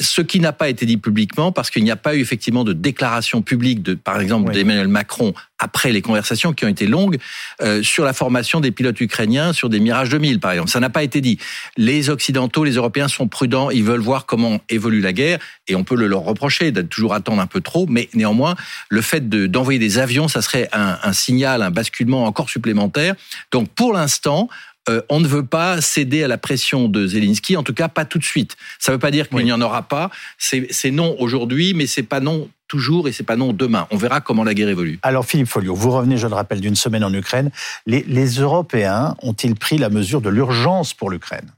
ce 0.00 0.22
qui 0.22 0.40
n'a 0.40 0.52
pas 0.52 0.68
été 0.68 0.86
dit 0.86 0.96
publiquement 0.96 1.52
parce 1.52 1.70
qu'il 1.70 1.84
n'y 1.84 1.90
a 1.90 1.96
pas 1.96 2.14
eu 2.14 2.20
effectivement 2.20 2.64
de 2.64 2.72
déclaration 2.72 3.42
publique 3.42 3.82
de, 3.82 3.94
par 3.94 4.20
exemple, 4.20 4.52
d'Emmanuel 4.52 4.88
Macron 4.88 5.34
après 5.58 5.92
les 5.92 6.00
conversations 6.02 6.52
qui 6.52 6.64
ont 6.64 6.68
été 6.68 6.86
longues 6.86 7.18
euh, 7.60 7.82
sur 7.82 8.04
la 8.04 8.12
formation 8.12 8.60
des 8.60 8.70
pilotes 8.70 9.00
ukrainiens 9.00 9.52
sur 9.52 9.68
des 9.68 9.78
Mirage 9.78 10.08
2000, 10.08 10.40
par 10.40 10.52
exemple. 10.52 10.70
Ça 10.70 10.80
n'a 10.80 10.90
pas 10.90 11.02
été 11.02 11.20
dit. 11.20 11.38
Les 11.76 12.08
Occidentaux, 12.08 12.64
les 12.64 12.72
Européens 12.72 13.08
sont 13.08 13.28
prudents, 13.28 13.70
ils 13.70 13.84
veulent 13.84 14.00
voir 14.00 14.26
comment 14.26 14.60
évolue 14.70 15.00
la 15.00 15.12
guerre 15.12 15.38
et 15.68 15.74
on 15.74 15.84
peut 15.84 15.96
le 15.96 16.06
leur 16.06 16.22
reprocher 16.22 16.72
d'être 16.72 16.88
toujours 16.88 17.14
attendre 17.14 17.42
un 17.42 17.46
peu 17.46 17.60
trop, 17.60 17.86
mais 17.86 18.08
néanmoins, 18.14 18.56
le 18.88 19.02
fait 19.02 19.28
d'envoyer 19.28 19.78
des 19.78 19.98
avions, 19.98 20.28
ça 20.28 20.42
serait 20.42 20.68
un, 20.72 20.98
un 21.02 21.12
signal, 21.12 21.62
un 21.62 21.70
basculement 21.70 22.24
encore 22.24 22.48
supplémentaire. 22.48 23.14
Donc 23.52 23.68
pour 23.68 23.92
l'instant, 23.92 24.48
euh, 24.88 25.02
on 25.08 25.20
ne 25.20 25.28
veut 25.28 25.44
pas 25.44 25.80
céder 25.80 26.24
à 26.24 26.28
la 26.28 26.38
pression 26.38 26.88
de 26.88 27.06
Zelensky, 27.06 27.56
en 27.56 27.62
tout 27.62 27.74
cas 27.74 27.88
pas 27.88 28.04
tout 28.04 28.18
de 28.18 28.24
suite. 28.24 28.56
Ça 28.78 28.92
ne 28.92 28.96
veut 28.96 29.00
pas 29.00 29.10
dire 29.10 29.28
qu'il 29.28 29.44
n'y 29.44 29.52
en 29.52 29.60
aura 29.60 29.82
pas. 29.82 30.10
C'est 30.38 30.90
non 30.90 31.16
aujourd'hui, 31.18 31.74
mais 31.74 31.86
c'est 31.86 32.02
pas 32.02 32.20
non 32.20 32.48
toujours 32.66 33.08
et 33.08 33.12
c'est 33.12 33.24
pas 33.24 33.36
non 33.36 33.52
demain. 33.52 33.86
On 33.90 33.96
verra 33.96 34.20
comment 34.20 34.44
la 34.44 34.54
guerre 34.54 34.68
évolue. 34.68 34.98
Alors 35.02 35.26
Philippe 35.26 35.48
Folio, 35.48 35.74
vous 35.74 35.90
revenez, 35.90 36.16
je 36.16 36.26
le 36.26 36.34
rappelle, 36.34 36.60
d'une 36.60 36.76
semaine 36.76 37.04
en 37.04 37.12
Ukraine. 37.12 37.50
Les, 37.86 38.30
Européens 38.38 39.16
ont-ils 39.22 39.54
pris 39.54 39.76
la 39.76 39.90
mesure 39.90 40.20
de 40.20 40.30
l'urgence 40.30 40.94
pour 40.94 41.10
l'Ukraine? 41.10 41.52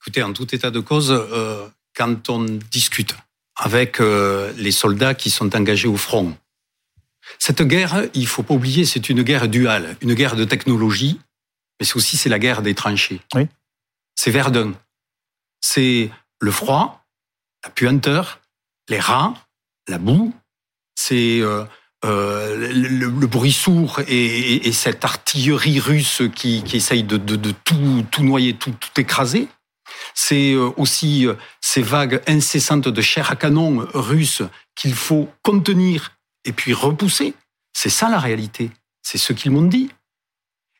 Écoutez, 0.00 0.22
en 0.22 0.32
tout 0.32 0.54
état 0.54 0.70
de 0.70 0.80
cause, 0.80 1.10
euh, 1.10 1.66
quand 1.96 2.28
on 2.28 2.44
discute 2.70 3.16
avec 3.56 4.00
euh, 4.00 4.52
les 4.58 4.72
soldats 4.72 5.14
qui 5.14 5.30
sont 5.30 5.56
engagés 5.56 5.88
au 5.88 5.96
front, 5.96 6.36
cette 7.38 7.62
guerre, 7.62 8.04
il 8.14 8.26
faut 8.26 8.42
pas 8.42 8.54
oublier, 8.54 8.84
c'est 8.84 9.08
une 9.08 9.22
guerre 9.22 9.48
duale, 9.48 9.96
une 10.02 10.14
guerre 10.14 10.36
de 10.36 10.44
technologie 10.44 11.18
mais 11.78 11.86
c'est 11.86 11.96
aussi 11.96 12.16
c'est 12.16 12.28
la 12.28 12.38
guerre 12.38 12.62
des 12.62 12.74
tranchées. 12.74 13.20
Oui. 13.34 13.48
C'est 14.14 14.30
Verdun. 14.30 14.72
C'est 15.60 16.10
le 16.40 16.50
froid, 16.50 17.04
la 17.64 17.70
puanteur, 17.70 18.40
les 18.88 19.00
rats, 19.00 19.34
la 19.88 19.98
boue. 19.98 20.34
C'est 20.94 21.40
euh, 21.40 21.64
euh, 22.04 22.72
le, 22.72 23.26
bruit 23.26 23.52
sourd 23.52 24.00
et, 24.06 24.72
cette 24.72 25.04
artillerie 25.04 25.80
russe 25.80 26.22
qui, 26.34 26.62
essaye 26.72 27.04
de, 27.04 27.16
tout, 27.16 28.04
tout, 28.10 28.22
noyer, 28.22 28.54
tout, 28.54 28.72
tout 28.72 29.00
écraser. 29.00 29.48
C'est 30.14 30.52
euh, 30.52 30.70
aussi 30.76 31.26
ces 31.60 31.82
vagues 31.82 32.22
incessantes 32.26 32.88
de 32.88 33.00
chair 33.00 33.30
à 33.30 33.36
canon 33.36 33.86
russe 33.94 34.42
qu'il 34.74 34.94
faut 34.94 35.28
contenir 35.42 36.12
et 36.44 36.52
puis 36.52 36.72
repousser. 36.74 37.34
C'est 37.72 37.90
ça 37.90 38.10
la 38.10 38.18
réalité. 38.18 38.70
C'est 39.02 39.18
ce 39.18 39.32
qu'ils 39.32 39.50
m'ont 39.50 39.62
dit. 39.62 39.90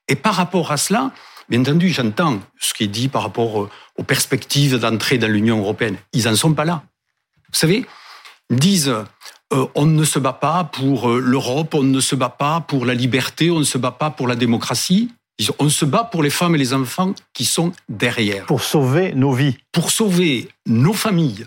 Et 0.09 0.17
par 0.17 0.35
rapport 0.35 0.73
à 0.73 0.77
cela, 0.77 1.13
bien 1.49 1.61
entendu, 1.61 1.89
j'entends 1.89 2.41
ce 2.59 2.75
qui 2.75 2.85
est 2.85 2.89
dit 2.89 3.09
par 3.09 3.23
rapport 3.23 3.63
euh, 3.63 3.71
aux 3.97 4.03
perspectives 4.03 4.79
d'entrée 4.79 5.19
dans 5.19 5.29
l'Union 5.29 5.59
européenne. 5.59 5.97
Ils 6.13 6.25
n'en 6.25 6.37
sont 6.37 6.55
pas 6.55 6.65
là. 6.65 6.83
Vous 7.53 7.59
savez, 7.59 7.87
ils 8.51 8.59
disent 8.59 8.95
euh, 9.53 9.67
on 9.75 9.87
ne 9.87 10.05
se 10.05 10.19
bat 10.19 10.33
pas 10.33 10.65
pour 10.65 11.11
euh, 11.11 11.21
l'Europe, 11.21 11.75
on 11.75 11.83
ne 11.83 12.01
se 12.01 12.15
bat 12.15 12.31
pas 12.31 12.61
pour 12.61 12.87
la 12.87 12.95
liberté, 12.95 13.51
on 13.51 13.59
ne 13.59 13.65
se 13.65 13.79
bat 13.79 13.91
pas 13.91 14.11
pour 14.11 14.27
la 14.27 14.37
démocratie. 14.37 15.11
on 15.59 15.69
se 15.69 15.85
bat 15.85 16.05
pour 16.05 16.23
les 16.23 16.31
femmes 16.31 16.55
et 16.55 16.59
les 16.59 16.73
enfants 16.73 17.15
qui 17.35 17.45
sont 17.45 17.73
derrière. 17.89 18.47
Pour 18.47 18.63
sauver 18.63 19.13
nos 19.15 19.33
vies. 19.33 19.57
Pour 19.73 19.91
sauver 19.91 20.49
nos 20.67 20.95
familles. 20.95 21.47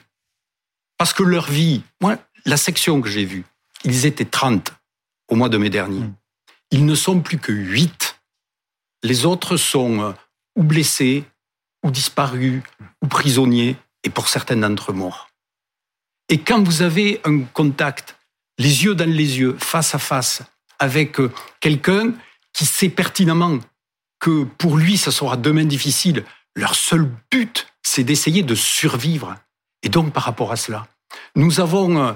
Parce 0.97 1.13
que 1.13 1.23
leur 1.23 1.49
vie, 1.49 1.81
moi, 2.01 2.17
la 2.45 2.57
section 2.57 3.01
que 3.01 3.09
j'ai 3.09 3.25
vue, 3.25 3.43
ils 3.83 4.05
étaient 4.05 4.25
30 4.25 4.71
au 5.29 5.35
mois 5.35 5.49
de 5.49 5.57
mai 5.57 5.69
dernier. 5.69 5.99
Hmm. 5.99 6.13
Ils 6.71 6.85
ne 6.85 6.95
sont 6.95 7.19
plus 7.21 7.37
que 7.37 7.51
8 7.51 8.14
les 9.05 9.25
autres 9.25 9.55
sont 9.55 10.01
euh, 10.01 10.11
ou 10.55 10.63
blessés, 10.63 11.23
ou 11.83 11.91
disparus, 11.91 12.61
ou 13.01 13.07
prisonniers, 13.07 13.75
et 14.03 14.09
pour 14.09 14.27
certains 14.27 14.57
d'entre 14.57 14.91
eux 14.91 14.95
morts. 14.95 15.29
Et 16.29 16.39
quand 16.39 16.63
vous 16.63 16.81
avez 16.81 17.21
un 17.23 17.41
contact, 17.41 18.17
les 18.57 18.83
yeux 18.83 18.95
dans 18.95 19.09
les 19.09 19.39
yeux, 19.39 19.55
face 19.59 19.93
à 19.93 19.99
face, 19.99 20.41
avec 20.79 21.19
euh, 21.19 21.31
quelqu'un 21.59 22.13
qui 22.51 22.65
sait 22.65 22.89
pertinemment 22.89 23.59
que 24.19 24.43
pour 24.43 24.77
lui, 24.77 24.97
ça 24.97 25.11
sera 25.11 25.37
demain 25.37 25.65
difficile. 25.65 26.23
Leur 26.55 26.73
seul 26.73 27.09
but, 27.29 27.67
c'est 27.83 28.03
d'essayer 28.03 28.41
de 28.41 28.55
survivre. 28.55 29.35
Et 29.83 29.89
donc, 29.89 30.13
par 30.13 30.23
rapport 30.23 30.51
à 30.51 30.55
cela, 30.55 30.87
nous 31.35 31.59
avons 31.59 31.99
euh, 31.99 32.13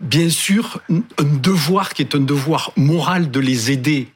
bien 0.00 0.30
sûr 0.30 0.80
un 0.88 1.24
devoir 1.24 1.92
qui 1.92 2.00
est 2.00 2.14
un 2.14 2.20
devoir 2.20 2.72
moral 2.76 3.30
de 3.30 3.40
les 3.40 3.70
aider 3.70 4.13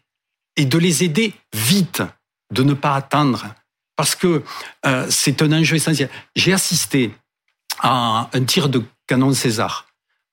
et 0.58 0.66
de 0.66 0.76
les 0.76 1.04
aider 1.04 1.32
vite, 1.54 2.02
de 2.52 2.62
ne 2.62 2.74
pas 2.74 2.94
attendre, 2.94 3.46
parce 3.96 4.14
que 4.14 4.42
euh, 4.84 5.06
c'est 5.08 5.40
un 5.40 5.52
enjeu 5.52 5.76
essentiel. 5.76 6.10
J'ai 6.36 6.52
assisté 6.52 7.14
à 7.80 8.28
un 8.32 8.44
tir 8.44 8.68
de 8.68 8.82
canon 9.06 9.32
César. 9.32 9.86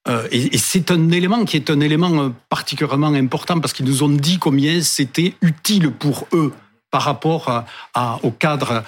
Euh, 0.08 0.28
et, 0.32 0.58
c'est 0.58 0.92
un 0.92 1.10
élément 1.10 1.46
qui 1.46 1.58
est 1.58 1.70
un 1.72 1.80
élément 1.80 2.24
euh, 2.24 2.30
particulièrement 2.50 3.14
important 3.14 3.60
parce 3.60 3.74
qu'ils 3.74 3.88
nous 3.88 4.04
ont 4.04 4.10
dit 4.10 4.38
combien 4.38 4.82
c'était 4.82 5.34
utile 5.42 5.92
pour 5.92 6.28
eux 6.34 6.54
par 6.92 7.02
rapport 7.02 7.66
à, 7.94 8.20
au 8.24 8.32
cadre, 8.32 8.84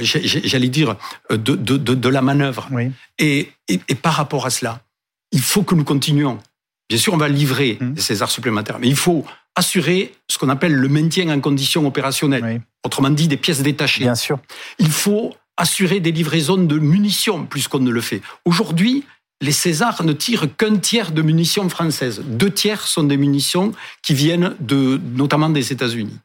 j'allais 0.00 0.68
dire, 0.70 0.96
de, 1.28 1.36
de, 1.36 1.76
de, 1.76 2.08
la 2.08 2.22
manœuvre. 2.22 2.66
Et, 3.18 3.52
et, 3.68 3.80
et, 3.88 3.94
par 3.94 4.14
rapport 4.14 4.46
à 4.46 4.50
cela, 4.50 4.80
il 5.32 5.42
faut 5.42 5.62
que 5.62 5.74
nous 5.74 5.84
continuions. 5.84 6.38
Bien 6.88 6.98
sûr, 6.98 7.12
on 7.12 7.18
va 7.18 7.28
livrer 7.28 7.76
mmh. 7.78 7.92
des 7.92 8.00
Césars 8.00 8.30
supplémentaires, 8.30 8.78
mais 8.78 8.88
il 8.88 8.96
faut 8.96 9.26
assurer 9.54 10.12
ce 10.28 10.38
qu'on 10.38 10.48
appelle 10.48 10.74
le 10.74 10.88
maintien 10.88 11.28
en 11.28 11.40
condition 11.40 11.86
opérationnelle. 11.86 12.62
Autrement 12.84 13.10
dit, 13.10 13.28
des 13.28 13.36
pièces 13.36 13.62
détachées. 13.62 14.04
Bien 14.04 14.14
sûr. 14.14 14.38
Il 14.78 14.90
faut 14.90 15.34
assurer 15.56 16.00
des 16.00 16.12
livraisons 16.12 16.56
de 16.56 16.78
munitions 16.78 17.44
plus 17.46 17.68
qu'on 17.68 17.80
ne 17.80 17.90
le 17.90 18.00
fait. 18.00 18.22
Aujourd'hui, 18.44 19.04
les 19.40 19.52
Césars 19.52 20.02
ne 20.04 20.12
tirent 20.12 20.56
qu'un 20.56 20.76
tiers 20.76 21.12
de 21.12 21.20
munitions 21.20 21.68
françaises. 21.68 22.22
Deux 22.24 22.50
tiers 22.50 22.86
sont 22.86 23.04
des 23.04 23.16
munitions 23.16 23.72
qui 24.02 24.14
viennent 24.14 24.54
de, 24.60 25.00
notamment 25.14 25.50
des 25.50 25.72
États-Unis. 25.72 26.18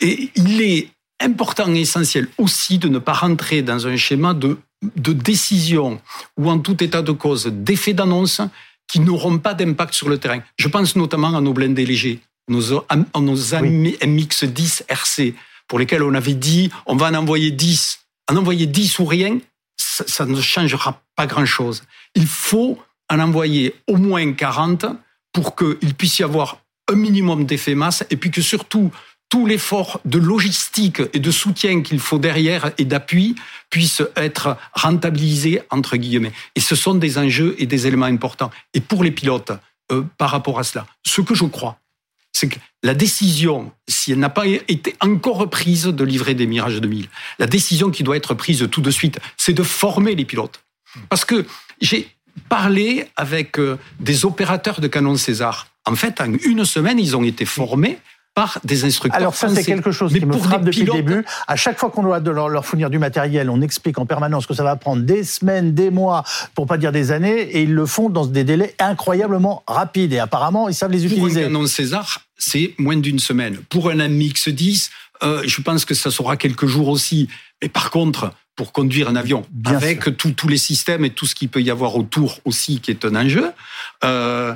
Et 0.00 0.30
il 0.34 0.60
est 0.60 0.88
important 1.20 1.72
et 1.74 1.80
essentiel 1.80 2.28
aussi 2.36 2.78
de 2.78 2.88
ne 2.88 2.98
pas 2.98 3.12
rentrer 3.12 3.62
dans 3.62 3.86
un 3.86 3.96
schéma 3.96 4.34
de, 4.34 4.58
de 4.96 5.12
décision 5.12 6.00
ou 6.36 6.50
en 6.50 6.58
tout 6.58 6.82
état 6.82 7.02
de 7.02 7.12
cause 7.12 7.46
d'effets 7.46 7.94
d'annonce 7.94 8.40
qui 8.88 9.00
n'auront 9.00 9.38
pas 9.38 9.54
d'impact 9.54 9.94
sur 9.94 10.08
le 10.08 10.18
terrain. 10.18 10.40
Je 10.56 10.68
pense 10.68 10.96
notamment 10.96 11.36
à 11.36 11.40
nos 11.40 11.52
blindés 11.52 11.86
légers 11.86 12.20
nos, 12.48 12.84
nos 13.20 13.54
amis 13.54 13.96
MX-10 14.00 14.82
RC, 14.88 15.34
pour 15.66 15.78
lesquels 15.78 16.02
on 16.02 16.14
avait 16.14 16.34
dit 16.34 16.70
on 16.86 16.96
va 16.96 17.08
en 17.08 17.14
envoyer 17.14 17.50
10. 17.50 18.00
En 18.30 18.36
envoyer 18.36 18.66
10 18.66 18.98
ou 18.98 19.04
rien, 19.04 19.38
ça, 19.76 20.04
ça 20.06 20.26
ne 20.26 20.40
changera 20.40 21.02
pas 21.16 21.26
grand-chose. 21.26 21.82
Il 22.14 22.26
faut 22.26 22.78
en 23.10 23.20
envoyer 23.20 23.74
au 23.86 23.96
moins 23.96 24.32
40 24.32 24.86
pour 25.32 25.56
qu'il 25.56 25.94
puisse 25.94 26.18
y 26.18 26.22
avoir 26.22 26.58
un 26.90 26.96
minimum 26.96 27.44
d'effet 27.44 27.74
masse 27.74 28.04
et 28.10 28.16
puis 28.16 28.30
que 28.30 28.42
surtout 28.42 28.90
tout 29.28 29.46
l'effort 29.46 30.00
de 30.04 30.18
logistique 30.18 31.02
et 31.12 31.18
de 31.18 31.30
soutien 31.30 31.82
qu'il 31.82 32.00
faut 32.00 32.18
derrière 32.18 32.72
et 32.78 32.84
d'appui 32.84 33.34
puisse 33.70 34.02
être 34.16 34.56
rentabilisé 34.72 35.60
entre 35.70 35.96
guillemets. 35.96 36.32
Et 36.54 36.60
ce 36.60 36.74
sont 36.74 36.94
des 36.94 37.18
enjeux 37.18 37.54
et 37.58 37.66
des 37.66 37.86
éléments 37.86 38.06
importants. 38.06 38.50
Et 38.72 38.80
pour 38.80 39.04
les 39.04 39.10
pilotes, 39.10 39.52
euh, 39.92 40.02
par 40.16 40.30
rapport 40.30 40.58
à 40.58 40.64
cela, 40.64 40.86
ce 41.06 41.20
que 41.20 41.34
je 41.34 41.44
crois, 41.44 41.78
c'est 42.38 42.48
que 42.48 42.58
la 42.84 42.94
décision, 42.94 43.72
si 43.88 44.12
elle 44.12 44.20
n'a 44.20 44.28
pas 44.28 44.46
été 44.46 44.94
encore 45.00 45.50
prise 45.50 45.86
de 45.86 46.04
livrer 46.04 46.34
des 46.34 46.46
Mirage 46.46 46.80
2000, 46.80 47.08
la 47.40 47.46
décision 47.48 47.90
qui 47.90 48.04
doit 48.04 48.16
être 48.16 48.34
prise 48.34 48.68
tout 48.70 48.80
de 48.80 48.92
suite, 48.92 49.18
c'est 49.36 49.52
de 49.52 49.64
former 49.64 50.14
les 50.14 50.24
pilotes. 50.24 50.60
Parce 51.08 51.24
que 51.24 51.44
j'ai 51.80 52.08
parlé 52.48 53.08
avec 53.16 53.58
euh, 53.58 53.76
des 53.98 54.24
opérateurs 54.24 54.80
de 54.80 54.86
canon 54.86 55.16
César. 55.16 55.66
En 55.84 55.96
fait, 55.96 56.20
en 56.20 56.32
une 56.32 56.64
semaine, 56.64 57.00
ils 57.00 57.16
ont 57.16 57.24
été 57.24 57.44
formés 57.44 57.98
par 58.34 58.60
des 58.62 58.84
instructeurs 58.84 59.20
Alors 59.20 59.34
ça, 59.34 59.48
c'est 59.48 59.64
quelque 59.64 59.90
chose 59.90 60.12
qui 60.12 60.24
me 60.24 60.32
frappe 60.32 60.62
depuis 60.62 60.84
le 60.84 60.92
début. 60.92 61.24
À 61.48 61.56
chaque 61.56 61.76
fois 61.76 61.90
qu'on 61.90 62.04
doit 62.04 62.20
leur, 62.20 62.64
fournir 62.64 62.88
du 62.88 63.00
matériel, 63.00 63.50
on 63.50 63.60
explique 63.60 63.98
en 63.98 64.06
permanence 64.06 64.46
que 64.46 64.54
ça 64.54 64.62
va 64.62 64.76
prendre 64.76 65.02
des 65.02 65.24
semaines, 65.24 65.74
des 65.74 65.90
mois, 65.90 66.22
pour 66.54 66.68
pas 66.68 66.78
dire 66.78 66.92
des 66.92 67.10
années, 67.10 67.40
et 67.40 67.62
ils 67.62 67.74
le 67.74 67.84
font 67.84 68.10
dans 68.10 68.26
des 68.26 68.44
délais 68.44 68.76
incroyablement 68.78 69.64
rapides. 69.66 70.12
Et 70.12 70.20
apparemment, 70.20 70.68
ils 70.68 70.74
savent 70.74 70.92
les 70.92 71.04
utiliser. 71.04 71.40
Pour 71.40 71.48
un 71.48 71.52
canon 71.52 71.66
César, 71.66 72.27
c'est 72.38 72.74
moins 72.78 72.96
d'une 72.96 73.18
semaine. 73.18 73.58
Pour 73.68 73.90
un 73.90 73.96
MX-10, 73.96 74.90
euh, 75.22 75.42
je 75.44 75.60
pense 75.60 75.84
que 75.84 75.94
ça 75.94 76.10
sera 76.10 76.36
quelques 76.36 76.66
jours 76.66 76.88
aussi. 76.88 77.28
Mais 77.60 77.68
par 77.68 77.90
contre, 77.90 78.32
pour 78.54 78.72
conduire 78.72 79.08
un 79.08 79.16
avion 79.16 79.46
avec 79.64 80.16
tous 80.16 80.48
les 80.48 80.58
systèmes 80.58 81.04
et 81.04 81.10
tout 81.10 81.26
ce 81.26 81.34
qu'il 81.34 81.48
peut 81.48 81.62
y 81.62 81.70
avoir 81.70 81.96
autour 81.96 82.40
aussi, 82.44 82.80
qui 82.80 82.90
est 82.90 83.04
un 83.04 83.14
enjeu, 83.14 83.52
euh, 84.04 84.54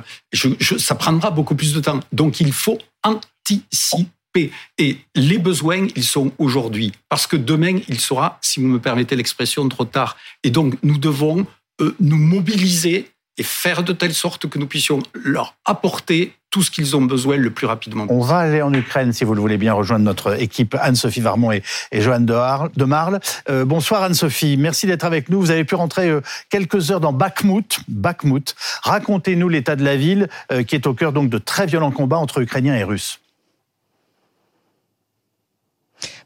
ça 0.77 0.95
prendra 0.95 1.31
beaucoup 1.31 1.55
plus 1.55 1.73
de 1.73 1.79
temps. 1.79 1.99
Donc 2.11 2.39
il 2.39 2.51
faut 2.51 2.79
anticiper. 3.03 4.51
Et 4.77 4.97
les 5.15 5.37
besoins, 5.37 5.87
ils 5.95 6.03
sont 6.03 6.31
aujourd'hui. 6.37 6.91
Parce 7.07 7.27
que 7.27 7.37
demain, 7.37 7.79
il 7.87 7.99
sera, 7.99 8.39
si 8.41 8.59
vous 8.59 8.67
me 8.67 8.79
permettez 8.79 9.15
l'expression, 9.15 9.69
trop 9.69 9.85
tard. 9.85 10.17
Et 10.43 10.49
donc, 10.49 10.75
nous 10.81 10.97
devons 10.97 11.45
euh, 11.81 11.95
nous 11.99 12.17
mobiliser 12.17 13.11
et 13.37 13.43
faire 13.43 13.83
de 13.83 13.93
telle 13.93 14.13
sorte 14.13 14.47
que 14.47 14.59
nous 14.59 14.67
puissions 14.67 14.99
leur 15.13 15.55
apporter 15.65 16.33
tout 16.53 16.61
ce 16.61 16.69
qu'ils 16.69 16.95
ont 16.95 17.01
besoin 17.01 17.35
le 17.37 17.49
plus 17.49 17.65
rapidement 17.65 18.05
On 18.09 18.19
va 18.19 18.37
aller 18.37 18.61
en 18.61 18.71
Ukraine, 18.71 19.11
si 19.11 19.23
vous 19.23 19.33
le 19.33 19.41
voulez 19.41 19.57
bien, 19.57 19.73
rejoindre 19.73 20.05
notre 20.05 20.39
équipe 20.39 20.75
Anne-Sophie 20.79 21.19
Varmont 21.19 21.51
et, 21.51 21.63
et 21.91 21.99
Joanne 21.99 22.27
de, 22.27 22.85
Marle. 22.85 23.19
Euh, 23.49 23.65
bonsoir 23.65 24.03
Anne-Sophie, 24.03 24.55
merci 24.57 24.85
d'être 24.85 25.03
avec 25.03 25.29
nous. 25.29 25.41
Vous 25.41 25.49
avez 25.49 25.63
pu 25.63 25.73
rentrer 25.73 26.09
euh, 26.09 26.21
quelques 26.51 26.91
heures 26.91 26.99
dans 26.99 27.11
Bakhmut. 27.11 27.79
Bakhmut. 27.87 28.55
Racontez-nous 28.83 29.49
l'état 29.49 29.75
de 29.75 29.83
la 29.83 29.95
ville 29.95 30.29
euh, 30.51 30.61
qui 30.61 30.75
est 30.75 30.85
au 30.85 30.93
cœur 30.93 31.11
donc 31.11 31.31
de 31.31 31.39
très 31.39 31.65
violents 31.65 31.91
combats 31.91 32.19
entre 32.19 32.39
Ukrainiens 32.39 32.75
et 32.75 32.83
Russes. 32.83 33.19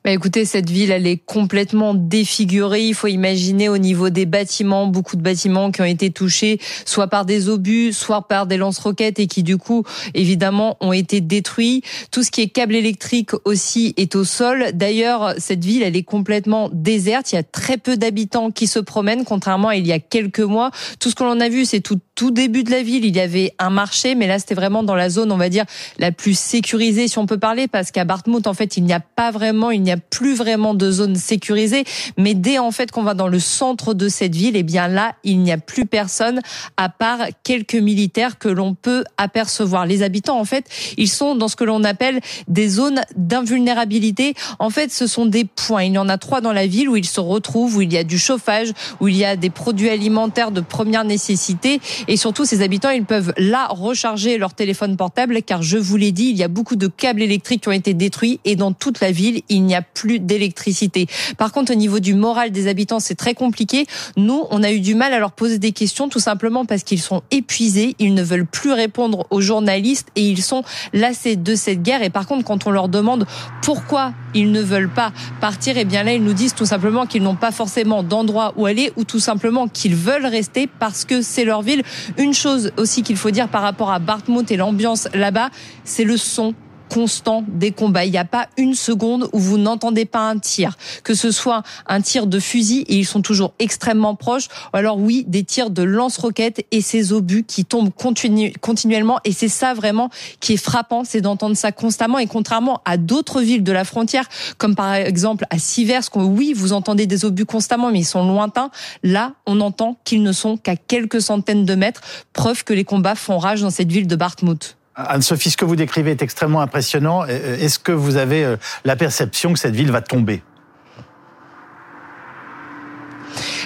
Bah, 0.08 0.14
écoutez, 0.14 0.46
cette 0.46 0.70
ville, 0.70 0.92
elle 0.92 1.06
est 1.06 1.18
complètement 1.18 1.94
défigurée. 1.94 2.88
Il 2.88 2.94
faut 2.94 3.08
imaginer 3.08 3.68
au 3.68 3.78
niveau 3.78 4.10
des 4.10 4.26
bâtiments, 4.26 4.88
beaucoup 4.88 5.18
de 5.18 5.22
bâtiments 5.22 5.70
qui 5.70 5.82
ont 5.82 5.84
été 5.84 6.12
touchés, 6.12 6.62
soit 6.86 7.08
par 7.08 7.26
des 7.26 7.50
obus, 7.50 7.92
soit 7.92 8.26
par 8.26 8.48
des 8.48 8.56
lance-roquettes 8.56 9.20
et 9.20 9.28
qui, 9.28 9.44
du 9.44 9.58
coup, 9.58 9.84
évidemment, 10.14 10.78
ont 10.80 10.94
été 10.94 11.20
détruits. 11.20 11.82
Tout 12.10 12.24
ce 12.24 12.32
qui 12.32 12.40
est 12.40 12.48
câble 12.48 12.76
électrique 12.76 13.32
aussi 13.44 13.94
est 13.98 14.16
au 14.16 14.24
sol. 14.24 14.68
D'ailleurs, 14.74 15.34
cette 15.40 15.66
ville, 15.66 15.84
elle 15.84 15.98
est 15.98 16.04
complètement 16.04 16.70
déserte. 16.72 17.34
Il 17.34 17.36
y 17.36 17.40
a 17.40 17.44
très 17.44 17.76
peu 17.76 17.98
d'habitants 17.98 18.50
qui 18.50 18.68
se 18.68 18.80
promènent, 18.80 19.26
contrairement 19.26 19.68
à 19.68 19.76
il 19.76 19.86
y 19.86 19.92
a 19.92 20.00
quelques 20.00 20.40
mois. 20.40 20.72
Tout 21.02 21.10
ce 21.10 21.16
que 21.16 21.26
l'on 21.26 21.42
a 21.42 21.50
vu, 21.50 21.66
c'est 21.66 21.82
tout, 21.82 22.00
tout 22.18 22.32
début 22.32 22.64
de 22.64 22.72
la 22.72 22.82
ville. 22.82 23.06
Il 23.06 23.16
y 23.16 23.22
avait 23.22 23.54
un 23.60 23.70
marché, 23.70 24.16
mais 24.16 24.28
là, 24.28 24.40
c'était 24.40 24.56
vraiment 24.56 24.82
dans 24.82 24.96
la 24.96 25.10
zone, 25.10 25.32
on 25.32 25.38
va 25.38 25.50
dire, 25.50 25.66
la 26.00 26.12
plus 26.12 26.38
sécurisée, 26.38 27.08
si 27.08 27.20
on 27.20 27.28
peut 27.28 27.38
parler, 27.38 27.68
parce 27.68 27.92
qu'à 27.92 28.06
Bartmouth, 28.06 28.48
en 28.48 28.56
fait, 28.56 28.76
il 28.76 28.84
n'y 28.84 28.92
a 28.92 29.00
pas 29.00 29.30
vraiment, 29.30 29.70
il 29.70 29.84
n'y 29.84 29.92
a 29.92 29.98
plus 29.98 30.34
vraiment 30.34 30.74
de 30.74 30.92
zone 30.92 31.16
sécurisée. 31.16 31.84
Mais 32.18 32.34
dès 32.34 32.58
en 32.58 32.72
fait 32.72 32.92
qu'on 32.92 33.04
va 33.04 33.14
dans 33.14 33.28
le 33.28 33.40
centre 33.40 33.94
de 33.94 34.10
cette 34.10 34.36
ville, 34.36 34.56
eh 34.56 34.64
bien 34.64 34.88
là, 34.88 35.14
il 35.24 35.40
n'y 35.40 35.52
a 35.52 35.60
plus 35.60 35.86
personne 35.86 36.42
à 36.76 36.90
part 36.90 37.20
quelques 37.44 37.76
militaires 37.76 38.40
que 38.40 38.50
l'on 38.50 38.74
peut 38.74 39.04
apercevoir. 39.18 39.86
Les 39.86 40.02
habitants, 40.02 40.40
en 40.40 40.46
fait, 40.46 40.66
ils 40.98 41.10
sont 41.10 41.36
dans 41.36 41.48
ce 41.48 41.56
que 41.56 41.66
l'on 41.66 41.84
appelle 41.84 42.20
des 42.48 42.68
zones 42.68 43.02
d'invulnérabilité. 43.16 44.34
En 44.58 44.72
fait, 44.72 44.92
ce 44.92 45.06
sont 45.06 45.28
des 45.28 45.46
points. 45.46 45.84
Il 45.84 45.94
y 45.94 45.98
en 46.00 46.10
a 46.10 46.18
trois 46.18 46.42
dans 46.42 46.54
la 46.54 46.66
ville 46.66 46.90
où 46.90 46.96
ils 46.96 47.06
se 47.06 47.20
retrouvent, 47.20 47.78
où 47.78 47.82
il 47.84 47.94
y 47.94 47.98
a 47.98 48.04
du 48.04 48.18
chauffage, 48.18 48.70
où 49.00 49.08
il 49.08 49.16
y 49.16 49.24
a 49.24 49.36
des 49.36 49.52
produits 49.52 49.90
alimentaires 49.90 50.50
de 50.50 50.62
première 50.62 51.04
nécessité. 51.04 51.80
Et 52.08 52.18
surtout, 52.18 52.46
ces 52.46 52.62
habitants, 52.62 52.90
ils 52.90 53.06
peuvent 53.06 53.34
là 53.38 53.68
recharger 53.70 54.38
leur 54.38 54.54
téléphone 54.54 54.96
portable, 54.96 55.42
car 55.42 55.62
je 55.62 55.78
vous 55.78 55.98
l'ai 55.98 56.12
dit, 56.12 56.30
il 56.30 56.38
y 56.38 56.44
a 56.44 56.48
beaucoup 56.48 56.76
de 56.76 56.88
câbles 56.88 57.22
électriques 57.22 57.64
qui 57.64 57.70
ont 57.70 57.74
été 57.74 57.94
détruits 57.94 58.40
et 58.46 58.56
dans 58.56 58.72
toute 58.72 59.02
la 59.02 59.12
ville, 59.12 59.42
il 59.50 59.64
n'y 59.64 59.76
a 59.76 59.82
plus 59.82 60.20
d'électricité. 60.20 61.08
Par 61.38 61.52
contre, 61.52 61.74
au 61.74 61.76
niveau 61.76 62.00
du 62.00 62.14
moral 62.14 62.52
des 62.52 62.68
habitants, 62.68 63.00
c'est 63.00 63.16
très 63.16 63.34
compliqué. 63.34 63.86
Nous, 64.16 64.46
on 64.52 64.64
a 64.64 64.72
eu 64.72 64.80
du 64.80 64.96
mal 64.96 65.14
à 65.14 65.20
leur 65.20 65.32
poser 65.32 65.60
des 65.60 65.72
questions, 65.72 66.10
tout 66.10 66.20
simplement 66.20 66.66
parce 66.66 66.84
qu'ils 66.84 67.02
sont 67.02 67.24
épuisés, 67.32 67.96
ils 68.00 68.14
ne 68.14 68.24
veulent 68.24 68.46
plus 68.46 68.72
répondre 68.72 69.28
aux 69.30 69.42
journalistes 69.42 70.08
et 70.16 70.22
ils 70.22 70.42
sont 70.42 70.64
lassés 70.94 71.36
de 71.36 71.56
cette 71.56 71.82
guerre. 71.82 72.04
Et 72.04 72.10
par 72.10 72.28
contre, 72.28 72.46
quand 72.46 72.68
on 72.68 72.72
leur 72.72 72.90
demande 72.90 73.26
pourquoi 73.62 74.14
ils 74.34 74.52
ne 74.52 74.62
veulent 74.62 74.94
pas 74.94 75.12
partir, 75.42 75.78
eh 75.78 75.86
bien 75.86 76.04
là, 76.04 76.14
ils 76.14 76.24
nous 76.24 76.34
disent 76.34 76.56
tout 76.56 76.66
simplement 76.66 77.06
qu'ils 77.06 77.24
n'ont 77.24 77.36
pas 77.36 77.52
forcément 77.52 78.04
d'endroit 78.04 78.54
où 78.56 78.66
aller 78.66 78.94
ou 78.96 79.04
tout 79.04 79.20
simplement 79.20 79.68
qu'ils 79.68 79.96
veulent 79.96 80.26
rester 80.26 80.68
parce 80.68 81.06
que 81.06 81.22
c'est 81.22 81.44
leur 81.44 81.62
ville. 81.62 81.84
Une 82.18 82.34
chose 82.34 82.72
aussi 82.78 83.04
qu'il 83.04 83.18
faut 83.18 83.32
dire 83.32 83.48
par 83.48 83.62
rapport 83.62 83.92
à 83.92 84.00
Bartmouth 84.00 84.52
et 84.52 84.58
l'ambiance 84.58 85.08
là-bas, 85.14 85.50
c'est 85.84 86.04
le 86.04 86.18
son 86.18 86.54
constant 86.90 87.44
des 87.48 87.72
combats. 87.72 88.06
Il 88.06 88.12
n'y 88.12 88.18
a 88.18 88.26
pas 88.26 88.48
une 88.58 88.74
seconde 88.74 89.30
où 89.34 89.40
vous 89.40 89.58
n'entendez 89.58 90.06
pas 90.06 90.30
un 90.30 90.40
tir, 90.40 90.78
que 91.04 91.14
ce 91.14 91.32
soit 91.32 91.64
un 91.88 92.02
tir 92.02 92.28
de 92.28 92.40
fusil 92.40 92.82
et 92.88 92.98
ils 92.98 93.06
sont 93.06 93.22
toujours 93.22 93.54
extrêmement 93.60 94.16
proches, 94.16 94.48
ou 94.74 94.78
alors 94.78 94.98
oui, 94.98 95.26
des 95.28 95.44
tirs 95.44 95.70
de 95.70 95.84
lance-roquettes 95.84 96.66
et 96.72 96.82
ces 96.82 97.14
obus 97.14 97.44
qui 97.44 97.66
tombent 97.66 97.92
continuellement. 97.94 99.20
Et 99.24 99.32
c'est 99.32 99.50
ça 99.50 99.74
vraiment 99.74 100.10
qui 100.40 100.54
est 100.54 100.58
frappant, 100.58 101.04
c'est 101.04 101.22
d'entendre 101.22 101.56
ça 101.56 101.72
constamment. 101.72 102.20
Et 102.20 102.28
contrairement 102.28 102.82
à 102.86 102.98
d'autres 102.98 103.42
villes 103.42 103.64
de 103.64 103.72
la 103.72 103.84
frontière, 103.84 104.28
comme 104.58 104.76
par 104.76 104.94
exemple 104.94 105.46
à 105.50 105.60
Sivers, 105.60 106.04
où 106.16 106.22
oui, 106.22 106.54
vous 106.56 106.74
entendez 106.74 107.08
des 107.08 107.26
obus 107.26 107.46
constamment, 107.46 107.92
mais 107.92 108.00
ils 108.00 108.06
sont 108.06 108.28
lointains. 108.28 108.72
Là, 109.04 109.34
on 109.46 109.60
entend 109.62 109.98
qu'ils 110.04 110.24
ne 110.24 110.32
sont 110.32 110.58
qu'à 110.58 110.76
quelques 110.76 111.22
centaines 111.22 111.66
de 111.66 111.76
mètres, 111.76 112.02
preuve 112.34 112.64
que 112.64 112.74
les 112.74 112.84
combats 112.84 113.16
font 113.16 113.38
rage 113.38 113.62
dans 113.62 113.70
cette 113.70 113.92
ville 113.92 114.08
de 114.08 114.16
Bartmouth. 114.16 114.77
Anne-Sophie, 114.98 115.52
ce 115.52 115.58
que 115.58 115.66
vous 115.66 115.76
décrivez 115.76 116.12
est 116.12 116.22
extrêmement 116.24 116.62
impressionnant. 116.62 117.24
Est-ce 117.24 117.78
que 117.78 117.92
vous 117.92 118.18
avez 118.18 118.56
la 118.84 118.96
perception 118.96 119.54
que 119.54 119.60
cette 119.60 119.76
ville 119.76 119.92
va 119.92 120.02
tomber? 120.02 120.42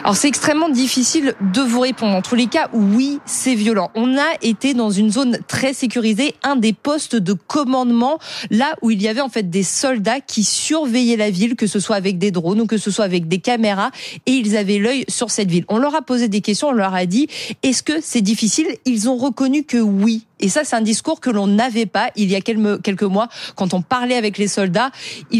Alors 0.03 0.15
c'est 0.15 0.27
extrêmement 0.27 0.69
difficile 0.69 1.35
de 1.53 1.61
vous 1.61 1.79
répondre. 1.79 2.15
En 2.15 2.23
tous 2.23 2.33
les 2.33 2.47
cas, 2.47 2.69
oui, 2.73 3.19
c'est 3.25 3.53
violent. 3.53 3.91
On 3.93 4.17
a 4.17 4.29
été 4.41 4.73
dans 4.73 4.89
une 4.89 5.11
zone 5.11 5.37
très 5.47 5.73
sécurisée, 5.73 6.33
un 6.41 6.55
des 6.55 6.73
postes 6.73 7.15
de 7.15 7.33
commandement, 7.33 8.17
là 8.49 8.73
où 8.81 8.89
il 8.89 8.99
y 8.99 9.07
avait 9.07 9.21
en 9.21 9.29
fait 9.29 9.51
des 9.51 9.61
soldats 9.61 10.19
qui 10.19 10.43
surveillaient 10.43 11.17
la 11.17 11.29
ville, 11.29 11.55
que 11.55 11.67
ce 11.67 11.79
soit 11.79 11.97
avec 11.97 12.17
des 12.17 12.31
drones 12.31 12.61
ou 12.61 12.65
que 12.65 12.77
ce 12.77 12.89
soit 12.89 13.05
avec 13.05 13.27
des 13.27 13.37
caméras, 13.37 13.91
et 14.25 14.31
ils 14.31 14.57
avaient 14.57 14.79
l'œil 14.79 15.05
sur 15.07 15.29
cette 15.29 15.51
ville. 15.51 15.65
On 15.69 15.77
leur 15.77 15.93
a 15.93 16.01
posé 16.01 16.27
des 16.27 16.41
questions, 16.41 16.69
on 16.69 16.73
leur 16.73 16.95
a 16.95 17.05
dit, 17.05 17.27
est-ce 17.61 17.83
que 17.83 18.01
c'est 18.01 18.21
difficile? 18.21 18.67
Ils 18.85 19.07
ont 19.07 19.17
reconnu 19.17 19.65
que 19.65 19.77
oui, 19.77 20.25
et 20.41 20.49
ça, 20.49 20.63
c'est 20.63 20.75
un 20.75 20.81
discours 20.81 21.19
que 21.19 21.29
l'on 21.29 21.47
n'avait 21.47 21.85
pas 21.85 22.09
il 22.15 22.29
y 22.29 22.35
a 22.35 22.41
quelques 22.41 23.03
mois 23.03 23.29
quand 23.55 23.73
on 23.73 23.81
parlait 23.81 24.15
avec 24.15 24.37
les 24.37 24.47
soldats. 24.47 24.91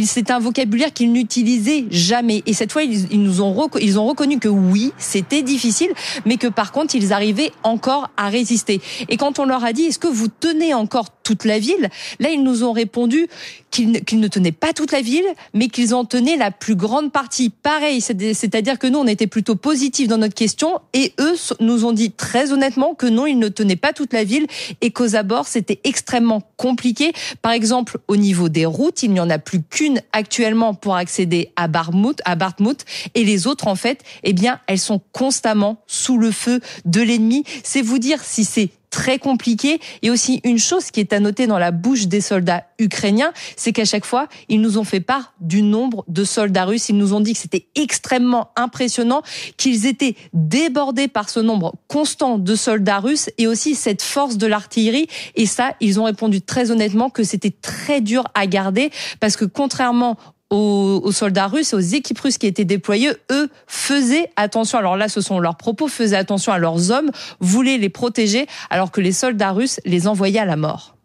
C'est 0.05 0.31
un 0.31 0.39
vocabulaire 0.39 0.93
qu'ils 0.93 1.11
n'utilisaient 1.11 1.85
jamais. 1.89 2.43
Et 2.45 2.53
cette 2.53 2.71
fois, 2.71 2.83
ils, 2.83 3.21
nous 3.21 3.41
ont, 3.41 3.69
ils 3.79 3.99
ont 3.99 4.05
reconnu 4.05 4.39
que 4.39 4.47
oui, 4.47 4.93
c'était 4.97 5.41
difficile, 5.41 5.91
mais 6.25 6.37
que 6.37 6.47
par 6.47 6.71
contre, 6.71 6.95
ils 6.95 7.13
arrivaient 7.13 7.51
encore 7.63 8.09
à 8.17 8.29
résister. 8.29 8.81
Et 9.09 9.17
quand 9.17 9.39
on 9.39 9.45
leur 9.45 9.63
a 9.65 9.73
dit, 9.73 9.83
est-ce 9.83 9.99
que 9.99 10.07
vous 10.07 10.27
tenez 10.27 10.73
encore 10.73 11.09
toute 11.23 11.45
la 11.45 11.59
ville 11.59 11.89
Là, 12.19 12.29
ils 12.29 12.43
nous 12.43 12.63
ont 12.63 12.71
répondu 12.71 13.27
qu'ils 13.69 13.91
ne 13.91 14.27
tenaient 14.27 14.51
pas 14.51 14.73
toute 14.73 14.91
la 14.91 15.01
ville, 15.01 15.25
mais 15.53 15.69
qu'ils 15.69 15.95
en 15.95 16.03
tenaient 16.03 16.35
la 16.35 16.51
plus 16.51 16.75
grande 16.75 17.11
partie. 17.11 17.49
Pareil, 17.49 18.01
c'est-à-dire 18.01 18.77
que 18.77 18.87
nous, 18.87 18.99
on 18.99 19.07
était 19.07 19.27
plutôt 19.27 19.55
positifs 19.55 20.09
dans 20.09 20.17
notre 20.17 20.35
question, 20.35 20.79
et 20.93 21.13
eux 21.19 21.35
nous 21.59 21.85
ont 21.85 21.93
dit 21.93 22.11
très 22.11 22.51
honnêtement 22.51 22.93
que 22.95 23.05
non, 23.05 23.25
ils 23.25 23.39
ne 23.39 23.47
tenaient 23.47 23.77
pas 23.77 23.93
toute 23.93 24.13
la 24.13 24.23
ville 24.23 24.47
et 24.81 24.91
qu'aux 24.91 25.15
abords, 25.15 25.47
c'était 25.47 25.79
extrêmement 25.83 26.41
compliqué. 26.57 27.13
Par 27.41 27.53
exemple, 27.53 27.97
au 28.07 28.17
niveau 28.17 28.49
des 28.49 28.65
routes, 28.65 29.03
il 29.03 29.11
n'y 29.11 29.19
en 29.19 29.29
a 29.29 29.39
plus 29.39 29.61
qu'une 29.61 30.01
actuellement 30.11 30.73
pour 30.73 30.95
accéder 30.95 31.51
à 31.55 31.67
Barmouth, 31.67 32.19
à 32.25 32.35
Bartmouth, 32.35 32.83
et 33.15 33.23
les 33.23 33.47
autres, 33.47 33.67
en 33.67 33.75
fait, 33.75 34.03
eh 34.23 34.33
bien, 34.33 34.59
elles 34.67 34.79
sont 34.79 35.01
constamment 35.13 35.81
sous 35.87 36.17
le 36.17 36.31
feu 36.31 36.59
de 36.85 37.01
l'ennemi. 37.01 37.45
C'est 37.63 37.81
vous 37.81 37.99
dire 37.99 38.21
si 38.23 38.43
c'est 38.43 38.69
très 38.91 39.17
compliqué. 39.17 39.79
Et 40.03 40.11
aussi 40.11 40.39
une 40.43 40.59
chose 40.59 40.91
qui 40.91 40.99
est 40.99 41.13
à 41.13 41.19
noter 41.19 41.47
dans 41.47 41.57
la 41.57 41.71
bouche 41.71 42.05
des 42.05 42.21
soldats 42.21 42.65
ukrainiens, 42.77 43.33
c'est 43.55 43.71
qu'à 43.71 43.85
chaque 43.85 44.05
fois, 44.05 44.27
ils 44.49 44.61
nous 44.61 44.77
ont 44.77 44.83
fait 44.83 44.99
part 44.99 45.33
du 45.39 45.63
nombre 45.63 46.05
de 46.07 46.23
soldats 46.23 46.65
russes. 46.65 46.89
Ils 46.89 46.97
nous 46.97 47.15
ont 47.15 47.21
dit 47.21 47.33
que 47.33 47.39
c'était 47.39 47.67
extrêmement 47.73 48.51
impressionnant, 48.55 49.23
qu'ils 49.57 49.87
étaient 49.87 50.15
débordés 50.33 51.07
par 51.07 51.29
ce 51.29 51.39
nombre 51.39 51.73
constant 51.87 52.37
de 52.37 52.55
soldats 52.55 52.99
russes 52.99 53.31
et 53.39 53.47
aussi 53.47 53.73
cette 53.73 54.03
force 54.03 54.37
de 54.37 54.45
l'artillerie. 54.45 55.07
Et 55.35 55.47
ça, 55.47 55.71
ils 55.79 55.99
ont 55.99 56.03
répondu 56.03 56.41
très 56.41 56.69
honnêtement 56.69 57.09
que 57.09 57.23
c'était 57.23 57.51
très 57.51 58.01
dur 58.01 58.25
à 58.35 58.45
garder 58.45 58.91
parce 59.19 59.35
que 59.35 59.45
contrairement 59.45 60.17
aux, 60.51 61.11
soldats 61.11 61.47
russes, 61.47 61.73
aux 61.73 61.79
équipes 61.79 62.19
russes 62.19 62.37
qui 62.37 62.47
étaient 62.47 62.65
déployées, 62.65 63.11
eux 63.31 63.49
faisaient 63.67 64.29
attention. 64.35 64.77
Alors 64.77 64.97
là, 64.97 65.09
ce 65.09 65.21
sont 65.21 65.39
leurs 65.39 65.55
propos, 65.55 65.87
faisaient 65.87 66.17
attention 66.17 66.51
à 66.51 66.59
leurs 66.59 66.91
hommes, 66.91 67.09
voulaient 67.39 67.77
les 67.77 67.89
protéger, 67.89 68.45
alors 68.69 68.91
que 68.91 69.01
les 69.01 69.13
soldats 69.13 69.51
russes 69.51 69.79
les 69.85 70.07
envoyaient 70.07 70.39
à 70.39 70.45
la 70.45 70.57
mort. 70.57 70.95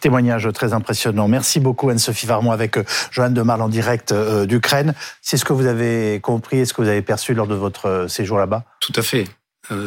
Témoignage 0.00 0.48
très 0.52 0.72
impressionnant. 0.72 1.28
Merci 1.28 1.60
beaucoup 1.60 1.88
Anne-Sophie 1.90 2.26
Varmont 2.26 2.50
avec 2.50 2.76
euh, 2.76 2.84
Joanne 3.12 3.34
de 3.34 3.42
Marle 3.42 3.62
en 3.62 3.68
direct 3.68 4.10
euh, 4.10 4.44
d'Ukraine. 4.44 4.94
C'est 5.22 5.36
ce 5.36 5.44
que 5.44 5.52
vous 5.52 5.66
avez 5.66 6.20
compris 6.20 6.58
et 6.58 6.64
ce 6.64 6.74
que 6.74 6.82
vous 6.82 6.88
avez 6.88 7.02
perçu 7.02 7.34
lors 7.34 7.46
de 7.46 7.54
votre 7.54 7.86
euh, 7.86 8.08
séjour 8.08 8.38
là-bas? 8.38 8.64
Tout 8.80 8.92
à 8.96 9.02
fait. 9.02 9.26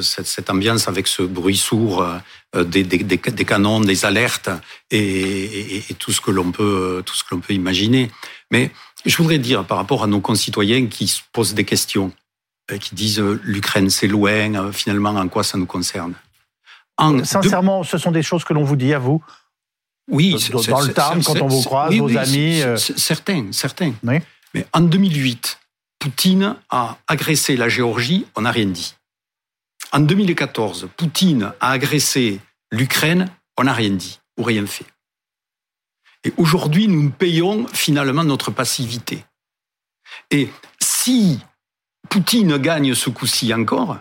Cette, 0.01 0.49
ambiance 0.49 0.87
avec 0.87 1.07
ce 1.07 1.21
bruit 1.21 1.57
sourd 1.57 2.05
des, 2.53 2.83
canons, 3.45 3.79
des 3.79 4.05
alertes 4.05 4.49
et, 4.91 5.77
et 5.89 5.93
tout 5.93 6.11
ce 6.11 6.21
que 6.21 6.31
l'on 6.31 6.51
peut, 6.51 7.01
tout 7.05 7.15
ce 7.15 7.23
que 7.23 7.35
l'on 7.35 7.41
peut 7.41 7.53
imaginer. 7.53 8.11
Mais 8.51 8.71
je 9.05 9.15
voudrais 9.17 9.39
dire 9.39 9.65
par 9.65 9.77
rapport 9.77 10.03
à 10.03 10.07
nos 10.07 10.19
concitoyens 10.19 10.87
qui 10.87 11.07
se 11.07 11.21
posent 11.31 11.53
des 11.53 11.63
questions, 11.63 12.11
euh, 12.71 12.77
qui 12.77 12.95
disent 12.95 13.19
euh, 13.19 13.39
l'Ukraine 13.43 13.89
c'est 13.89 14.07
loin, 14.07 14.53
euh, 14.55 14.71
finalement 14.71 15.11
en 15.11 15.27
quoi 15.27 15.43
ça 15.43 15.57
nous 15.57 15.65
concerne? 15.65 16.13
Sincèrement, 17.23 17.83
ce 17.83 17.97
sont 17.97 18.11
des 18.11 18.23
choses 18.23 18.43
que 18.43 18.53
l'on 18.53 18.63
vous 18.63 18.75
dit 18.75 18.93
à 18.93 18.99
vous 18.99 19.23
Oui, 20.11 20.35
dans, 20.51 20.81
le 20.81 20.91
Tarn, 20.91 21.23
quand 21.23 21.41
on 21.41 21.47
vous 21.47 21.61
croise, 21.61 21.95
vos 21.95 22.17
amis. 22.17 22.61
Certains, 22.77 23.47
certains. 23.53 23.93
Mais 24.03 24.21
en 24.73 24.81
2008, 24.81 25.59
Poutine 25.97 26.57
a 26.69 26.97
agressé 27.07 27.55
la 27.55 27.69
Géorgie, 27.69 28.25
on 28.35 28.41
n'a 28.41 28.51
rien 28.51 28.65
dit. 28.65 28.95
En 29.91 30.01
2014, 30.01 30.89
Poutine 30.95 31.53
a 31.59 31.71
agressé 31.71 32.39
l'Ukraine, 32.71 33.29
on 33.57 33.63
n'a 33.63 33.73
rien 33.73 33.89
dit 33.89 34.19
ou 34.37 34.43
rien 34.43 34.65
fait. 34.67 34.85
Et 36.23 36.33
aujourd'hui, 36.37 36.87
nous 36.87 37.09
payons 37.09 37.65
finalement 37.67 38.23
notre 38.23 38.51
passivité. 38.51 39.25
Et 40.29 40.49
si 40.79 41.39
Poutine 42.09 42.57
gagne 42.57 42.93
ce 42.93 43.09
coup-ci 43.09 43.53
encore, 43.53 43.97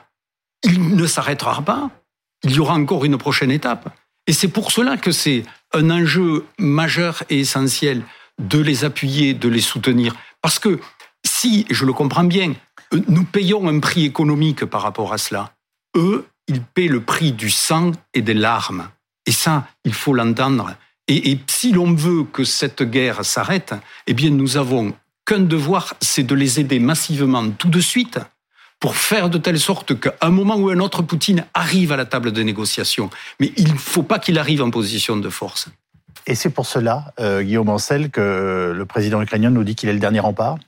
il 0.63 0.95
ne 0.95 1.07
s'arrêtera 1.07 1.63
pas. 1.63 1.91
Il 2.43 2.55
y 2.55 2.61
aura 2.61 2.75
encore 2.75 3.05
une 3.05 3.19
prochaine 3.19 3.51
étape. 3.51 3.89
Et 4.27 4.33
c'est 4.33 4.49
pour 4.49 4.73
cela 4.73 4.97
que 4.97 5.11
c'est 5.11 5.45
un 5.73 5.91
enjeu 5.91 6.45
majeur 6.59 7.23
et 7.31 7.41
essentiel 7.41 8.03
de 8.39 8.59
les 8.59 8.85
appuyer, 8.85 9.33
de 9.33 9.49
les 9.49 9.61
soutenir. 9.61 10.15
Parce 10.43 10.59
que 10.59 10.81
si, 11.25 11.67
je 11.71 11.85
le 11.85 11.93
comprends 11.93 12.25
bien, 12.25 12.55
nous 13.09 13.25
payons 13.25 13.69
un 13.69 13.81
prix 13.81 14.05
économique 14.05 14.65
par 14.65 14.83
rapport 14.83 15.13
à 15.13 15.19
cela, 15.19 15.55
eux, 15.99 16.27
ils 16.47 16.63
paient 16.63 16.89
le 16.89 17.01
prix 17.01 17.33
du 17.33 17.51
sang 17.51 17.93
et 18.15 18.23
des 18.23 18.35
larmes. 18.35 18.89
Et 19.27 19.33
ça, 19.33 19.67
il 19.85 19.93
faut 19.93 20.15
l'entendre. 20.15 20.75
Et, 21.07 21.39
si 21.47 21.73
l'on 21.73 21.95
veut 21.95 22.25
que 22.25 22.45
cette 22.45 22.83
guerre 22.83 23.25
s'arrête, 23.25 23.75
eh 24.07 24.15
bien, 24.15 24.31
nous 24.31 24.57
avons 24.57 24.95
qu'un 25.27 25.41
devoir, 25.41 25.95
c'est 26.01 26.23
de 26.23 26.35
les 26.35 26.61
aider 26.61 26.79
massivement 26.79 27.51
tout 27.51 27.69
de 27.69 27.81
suite 27.81 28.19
pour 28.81 28.95
faire 28.95 29.29
de 29.29 29.39
telle 29.39 29.59
sorte 29.59 29.99
qu'à 29.99 30.15
un 30.21 30.31
moment 30.31 30.57
ou 30.57 30.69
un 30.69 30.79
autre, 30.81 31.03
Poutine 31.03 31.45
arrive 31.53 31.93
à 31.93 31.97
la 31.97 32.05
table 32.05 32.31
de 32.33 32.43
négociation. 32.43 33.11
Mais 33.41 33.53
il 33.57 33.73
ne 33.73 33.79
faut 33.79 34.03
pas 34.03 34.19
qu'il 34.19 34.39
arrive 34.39 34.63
en 34.63 34.71
position 34.71 35.17
de 35.17 35.29
force. 35.29 35.69
Et 36.27 36.35
c'est 36.35 36.51
pour 36.51 36.67
cela, 36.67 37.13
euh, 37.21 37.43
Guillaume 37.43 37.71
Ancel, 37.71 38.11
que 38.11 38.73
le 38.75 38.85
président 38.85 39.21
ukrainien 39.23 39.51
nous 39.51 39.65
dit 39.65 39.75
qu'il 39.75 39.89
est 39.89 39.95
le 39.95 39.99
dernier 39.99 40.21
rempart? 40.21 40.59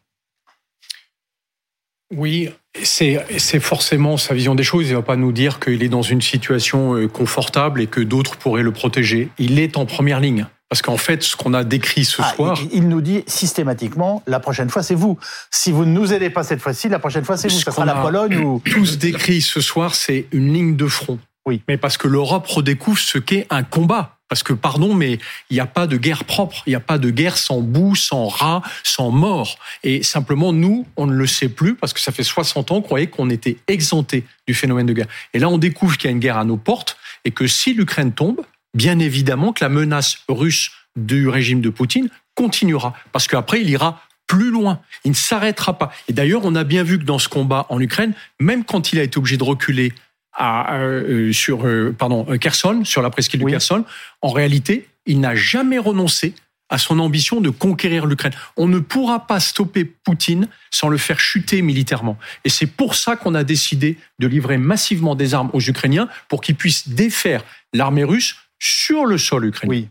Oui, 2.15 2.51
c'est 2.83 3.61
forcément 3.61 4.17
sa 4.17 4.35
vision 4.35 4.55
des 4.55 4.65
choses. 4.65 4.87
Il 4.87 4.91
ne 4.91 4.97
va 4.97 5.03
pas 5.03 5.17
nous 5.17 5.33
dire 5.33 5.61
qu'il 5.61 5.83
est 5.83 5.89
dans 5.89 6.03
une 6.03 6.21
situation 6.21 6.97
euh, 6.97 7.07
confortable 7.07 7.81
et 7.81 7.87
que 7.87 8.01
d'autres 8.01 8.37
pourraient 8.37 8.63
le 8.63 8.73
protéger. 8.73 9.29
Il 9.39 9.59
est 9.59 9.77
en 9.77 9.87
première 9.87 10.21
ligne. 10.21 10.47
Parce 10.69 10.83
qu'en 10.83 10.97
fait, 10.97 11.25
ce 11.25 11.35
qu'on 11.35 11.53
a 11.53 11.65
décrit 11.65 12.05
ce 12.05 12.23
ah, 12.23 12.33
soir. 12.33 12.59
Il, 12.73 12.89
nous 12.89 13.01
dit 13.01 13.25
systématiquement 13.27 14.23
la 14.29 14.39
prochaine 14.39 14.71
fois, 14.71 14.85
c'est 14.85 14.95
vous. 14.95 15.19
Si 15.51 15.73
vous 15.73 15.85
ne 15.85 15.91
nous 15.91 16.13
aidez 16.13 16.31
pas 16.31 16.45
cette 16.45 16.61
fois-ci, 16.61 16.89
la 16.89 17.01
prochaine 17.01 17.25
fois, 17.25 17.37
c'est 17.37 17.49
vous. 17.49 17.59
Ça 17.59 17.73
sera 17.73 17.85
la 17.85 17.97
Pologne 17.97 18.37
ou. 18.37 18.61
Tous 18.65 18.97
décrit 18.97 19.41
ce 19.41 19.61
soir, 19.61 19.97
c'est 19.97 20.27
une 20.31 20.53
ligne 20.53 20.77
de 20.77 20.87
front. 20.87 21.19
Oui. 21.45 21.63
Mais 21.67 21.77
parce 21.77 21.97
que 21.97 22.07
l'Europe 22.07 22.47
redécouvre 22.47 23.01
ce 23.01 23.19
qu'est 23.19 23.49
un 23.51 23.65
combat. 23.65 24.20
Parce 24.31 24.45
que, 24.45 24.53
pardon, 24.53 24.95
mais 24.95 25.19
il 25.51 25.55
n'y 25.55 25.61
a 25.61 25.67
pas 25.67 25.89
de 25.89 25.97
guerre 25.97 26.25
propre, 26.25 26.63
il 26.65 26.71
n'y 26.71 26.77
a 26.77 26.81
pas 26.81 26.99
de 26.99 27.11
guerre 27.11 27.37
sans 27.37 27.61
boue, 27.61 27.97
sans 27.97 28.29
rat, 28.29 28.63
sans 28.85 29.11
mort. 29.11 29.59
Et 29.83 30.05
simplement, 30.05 30.53
nous, 30.53 30.87
on 30.97 31.07
ne 31.07 31.13
le 31.13 31.27
sait 31.27 31.49
plus 31.49 31.75
parce 31.75 31.93
que 31.93 31.99
ça 31.99 32.13
fait 32.13 32.23
60 32.23 32.71
ans 32.71 32.77
qu'on 32.77 32.83
croyait 32.83 33.09
qu'on 33.09 33.29
était 33.29 33.57
exempté 33.67 34.25
du 34.47 34.55
phénomène 34.55 34.87
de 34.87 34.93
guerre. 34.93 35.09
Et 35.35 35.41
là, 35.41 35.49
on 35.49 35.59
découvre 35.59 35.99
qu'il 35.99 36.09
y 36.09 36.13
a 36.13 36.13
une 36.13 36.21
guerre 36.21 36.39
à 36.39 36.45
nos 36.45 36.57
portes 36.57 36.97
et 37.25 37.33
que 37.33 37.49
si 37.49 37.75
l'Ukraine 37.75 38.13
tombe, 38.13 38.41
bien 38.73 39.01
évidemment 39.01 39.53
que 39.53 39.65
la 39.65 39.69
menace 39.69 40.19
russe 40.29 40.71
du 40.95 41.29
régime 41.29 41.61
de 41.61 41.69
Poutine 41.69 42.09
continuera. 42.37 42.95
Parce 43.11 43.27
qu'après, 43.27 43.61
il 43.61 43.69
ira 43.69 44.01
plus 44.29 44.53
loin. 44.53 44.81
Il 45.05 45.11
ne 45.11 45.17
s'arrêtera 45.17 45.77
pas. 45.77 45.91
Et 46.07 46.13
d'ailleurs, 46.13 46.43
on 46.45 46.55
a 46.55 46.63
bien 46.63 46.85
vu 46.85 47.01
que 47.01 47.05
dans 47.05 47.19
ce 47.19 47.29
combat 47.29 47.67
en 47.69 47.81
Ukraine, 47.81 48.15
même 48.39 48.65
quand 48.65 48.93
il 48.93 49.01
a 49.01 49.03
été 49.03 49.19
obligé 49.19 49.37
de 49.37 49.43
reculer 49.43 49.93
à, 50.41 50.75
euh, 50.79 51.33
sur 51.33 51.67
euh, 51.67 51.95
pardon 51.97 52.27
euh, 52.31 52.39
Kherson, 52.39 52.83
sur 52.85 53.03
la 53.03 53.11
presqu'île 53.11 53.41
de 53.41 53.51
Kherson, 53.51 53.85
en 54.23 54.31
réalité, 54.31 54.89
il 55.05 55.21
n'a 55.21 55.37
jamais 55.37 55.79
renoncé 55.79 56.35
à 56.71 56.79
son 56.79 56.99
ambition 56.99 57.43
de 57.43 57.51
conquérir 57.51 58.07
l'Ukraine. 58.07 58.33
On 58.57 58.67
ne 58.67 58.79
pourra 58.79 59.27
pas 59.27 59.39
stopper 59.39 59.85
Poutine 59.85 60.49
sans 60.71 60.89
le 60.89 60.97
faire 60.97 61.21
chuter 61.21 61.61
militairement. 61.63 62.17
Et 62.45 62.49
c'est 62.49 62.67
pour 62.67 62.95
ça 62.95 63.17
qu'on 63.17 63.35
a 63.35 63.45
décidé 63.45 63.99
de 64.19 64.27
livrer 64.27 64.57
massivement 64.57 65.15
des 65.15 65.35
armes 65.35 65.51
aux 65.53 65.61
Ukrainiens 65.61 66.09
pour 66.29 66.41
qu'ils 66.41 66.55
puissent 66.55 66.89
défaire 66.89 67.45
l'armée 67.75 68.05
russe 68.05 68.37
sur 68.59 69.05
le 69.05 69.19
sol 69.19 69.47
ukrainien. 69.47 69.71
Oui. 69.73 69.89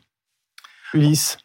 Ulysse. 0.96 1.38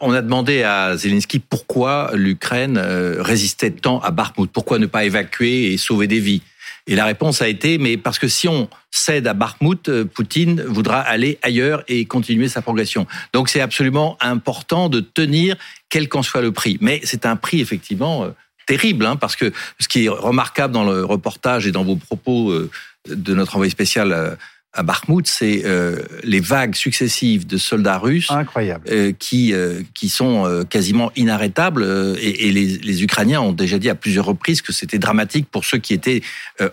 On 0.00 0.12
a 0.12 0.20
demandé 0.20 0.62
à 0.62 0.94
Zelensky 0.94 1.38
pourquoi 1.38 2.10
l'Ukraine 2.14 2.76
résistait 2.76 3.70
tant 3.70 4.00
à 4.00 4.10
Bakhmut, 4.10 4.50
pourquoi 4.52 4.78
ne 4.78 4.84
pas 4.84 5.04
évacuer 5.04 5.72
et 5.72 5.78
sauver 5.78 6.06
des 6.06 6.20
vies? 6.20 6.42
Et 6.90 6.96
la 6.96 7.04
réponse 7.04 7.40
a 7.40 7.46
été, 7.46 7.78
mais 7.78 7.96
parce 7.96 8.18
que 8.18 8.26
si 8.26 8.48
on 8.48 8.68
cède 8.90 9.28
à 9.28 9.32
Bakhmut, 9.32 9.88
euh, 9.88 10.04
Poutine 10.04 10.60
voudra 10.62 11.00
aller 11.00 11.38
ailleurs 11.40 11.84
et 11.86 12.04
continuer 12.04 12.48
sa 12.48 12.62
progression. 12.62 13.06
Donc 13.32 13.48
c'est 13.48 13.60
absolument 13.60 14.18
important 14.20 14.88
de 14.88 14.98
tenir, 14.98 15.54
quel 15.88 16.08
qu'en 16.08 16.24
soit 16.24 16.42
le 16.42 16.50
prix. 16.50 16.78
Mais 16.80 17.00
c'est 17.04 17.26
un 17.26 17.36
prix 17.36 17.60
effectivement 17.60 18.24
euh, 18.24 18.30
terrible, 18.66 19.06
hein, 19.06 19.14
parce 19.14 19.36
que 19.36 19.52
ce 19.78 19.86
qui 19.86 20.06
est 20.06 20.08
remarquable 20.08 20.74
dans 20.74 20.84
le 20.84 21.04
reportage 21.04 21.64
et 21.64 21.70
dans 21.70 21.84
vos 21.84 21.94
propos 21.94 22.50
euh, 22.50 22.68
de 23.08 23.34
notre 23.34 23.54
envoyé 23.54 23.70
spécial 23.70 24.36
à 24.72 24.84
Bakhmut, 24.84 25.26
c'est 25.26 25.62
euh, 25.64 25.96
les 26.22 26.38
vagues 26.38 26.76
successives 26.76 27.44
de 27.44 27.58
soldats 27.58 27.98
russes 27.98 28.30
Incroyable. 28.30 28.84
Euh, 28.88 29.12
qui 29.18 29.52
euh, 29.52 29.82
qui 29.94 30.08
sont 30.08 30.64
quasiment 30.70 31.10
inarrêtables 31.16 31.84
et, 32.20 32.48
et 32.48 32.52
les, 32.52 32.78
les, 32.78 33.02
Ukrainiens 33.02 33.40
ont 33.40 33.52
déjà 33.52 33.78
dit 33.78 33.88
à 33.88 33.96
plusieurs 33.96 34.26
reprises 34.26 34.62
que 34.62 34.72
c'était 34.72 34.98
dramatique 34.98 35.48
pour 35.50 35.64
ceux 35.64 35.78
qui 35.78 35.92
étaient 35.92 36.22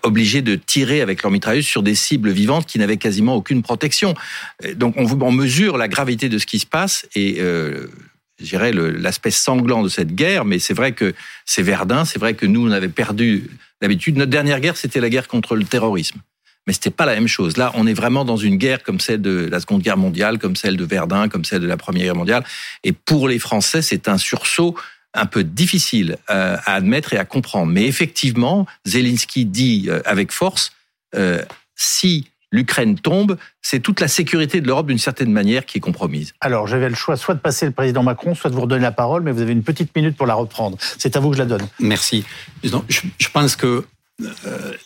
obligés 0.03 0.41
de 0.41 0.55
tirer 0.55 1.01
avec 1.01 1.23
leur 1.23 1.31
mitrailleuse 1.31 1.65
sur 1.65 1.81
des 1.81 1.95
cibles 1.95 2.29
vivantes 2.29 2.65
qui 2.67 2.77
n'avaient 2.77 2.97
quasiment 2.97 3.35
aucune 3.35 3.63
protection. 3.63 4.13
Donc 4.75 4.95
on, 4.97 5.05
on, 5.21 5.31
mesure 5.31 5.77
la 5.77 5.87
gravité 5.87 6.29
de 6.29 6.37
ce 6.37 6.45
qui 6.45 6.59
se 6.59 6.65
passe 6.65 7.07
et 7.15 7.37
je 7.39 8.45
dirais 8.45 8.71
l'aspect 8.73 9.31
sanglant 9.31 9.81
de 9.81 9.89
cette 9.89 10.13
guerre, 10.13 10.45
mais 10.45 10.59
c'est 10.59 10.73
vrai 10.73 10.91
que 10.91 11.13
c'est 11.45 11.63
Verdun, 11.63 12.05
c'est 12.05 12.19
vrai 12.19 12.35
que 12.35 12.45
nous 12.45 12.67
on 12.67 12.71
avait 12.71 12.89
perdu 12.89 13.49
l'habitude. 13.81 14.17
Notre 14.17 14.31
dernière 14.31 14.59
guerre, 14.59 14.77
c'était 14.77 14.99
la 14.99 15.09
guerre 15.09 15.27
contre 15.27 15.55
le 15.55 15.63
terrorisme 15.63 16.19
mais 16.67 16.73
c'était 16.73 16.91
pas 16.91 17.05
la 17.05 17.15
même 17.15 17.27
chose. 17.27 17.57
Là, 17.57 17.71
on 17.75 17.87
est 17.87 17.93
vraiment 17.93 18.25
dans 18.25 18.37
une 18.37 18.57
guerre 18.57 18.83
comme 18.83 18.99
celle 18.99 19.21
de 19.21 19.47
la 19.49 19.59
Seconde 19.61 19.81
Guerre 19.81 19.97
mondiale, 19.97 20.37
comme 20.37 20.55
celle 20.55 20.75
de 20.75 20.83
Verdun, 20.83 21.29
comme 21.29 21.45
celle 21.45 21.61
de 21.61 21.67
la 21.67 21.77
Première 21.77 22.03
Guerre 22.03 22.15
mondiale. 22.15 22.43
Et 22.83 22.91
pour 22.91 23.27
les 23.27 23.39
Français, 23.39 23.81
c'est 23.81 24.09
un 24.09 24.17
sursaut 24.17 24.75
un 25.13 25.25
peu 25.25 25.43
difficile 25.43 26.17
euh, 26.29 26.57
à 26.65 26.75
admettre 26.75 27.13
et 27.13 27.17
à 27.17 27.25
comprendre. 27.25 27.71
Mais 27.71 27.85
effectivement, 27.85 28.67
Zelensky 28.85 29.45
dit 29.45 29.85
euh, 29.87 30.01
avec 30.05 30.31
force, 30.31 30.73
euh, 31.15 31.41
si 31.75 32.27
l'Ukraine 32.51 32.99
tombe, 32.99 33.37
c'est 33.61 33.79
toute 33.79 33.99
la 33.99 34.07
sécurité 34.07 34.61
de 34.61 34.67
l'Europe 34.67 34.87
d'une 34.87 34.97
certaine 34.97 35.31
manière 35.31 35.65
qui 35.65 35.77
est 35.77 35.81
compromise. 35.81 36.33
Alors, 36.39 36.67
j'avais 36.67 36.89
le 36.89 36.95
choix 36.95 37.17
soit 37.17 37.33
de 37.33 37.39
passer 37.39 37.65
le 37.65 37.71
président 37.71 38.03
Macron, 38.03 38.35
soit 38.35 38.49
de 38.49 38.55
vous 38.55 38.61
redonner 38.61 38.83
la 38.83 38.91
parole, 38.91 39.23
mais 39.23 39.31
vous 39.31 39.41
avez 39.41 39.51
une 39.51 39.63
petite 39.63 39.95
minute 39.95 40.15
pour 40.15 40.27
la 40.27 40.33
reprendre. 40.33 40.77
C'est 40.97 41.15
à 41.15 41.19
vous 41.19 41.29
que 41.29 41.37
je 41.37 41.41
la 41.41 41.47
donne. 41.47 41.67
Merci. 41.79 42.23
Je 42.63 43.29
pense 43.33 43.55
que 43.55 43.85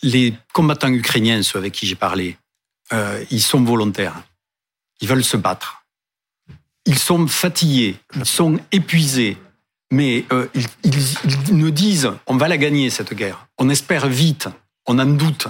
les 0.02 0.34
combattants 0.52 0.92
ukrainiens, 0.92 1.42
ceux 1.42 1.58
avec 1.58 1.72
qui 1.72 1.86
j'ai 1.86 1.94
parlé, 1.94 2.36
euh, 2.92 3.24
ils 3.30 3.42
sont 3.42 3.62
volontaires. 3.62 4.22
Ils 5.00 5.08
veulent 5.08 5.24
se 5.24 5.36
battre. 5.36 5.84
Ils 6.84 6.98
sont 6.98 7.26
fatigués, 7.28 7.96
ils 8.16 8.24
sont 8.24 8.58
épuisés, 8.72 9.38
mais 9.92 10.24
euh, 10.32 10.48
ils, 10.54 10.66
ils, 10.84 11.56
nous 11.56 11.70
disent 11.70 12.10
on 12.26 12.36
va 12.36 12.48
la 12.48 12.58
gagner 12.58 12.90
cette 12.90 13.14
guerre. 13.14 13.46
On 13.58 13.68
espère 13.68 14.08
vite, 14.08 14.48
on 14.86 14.98
en 14.98 15.06
doute. 15.06 15.46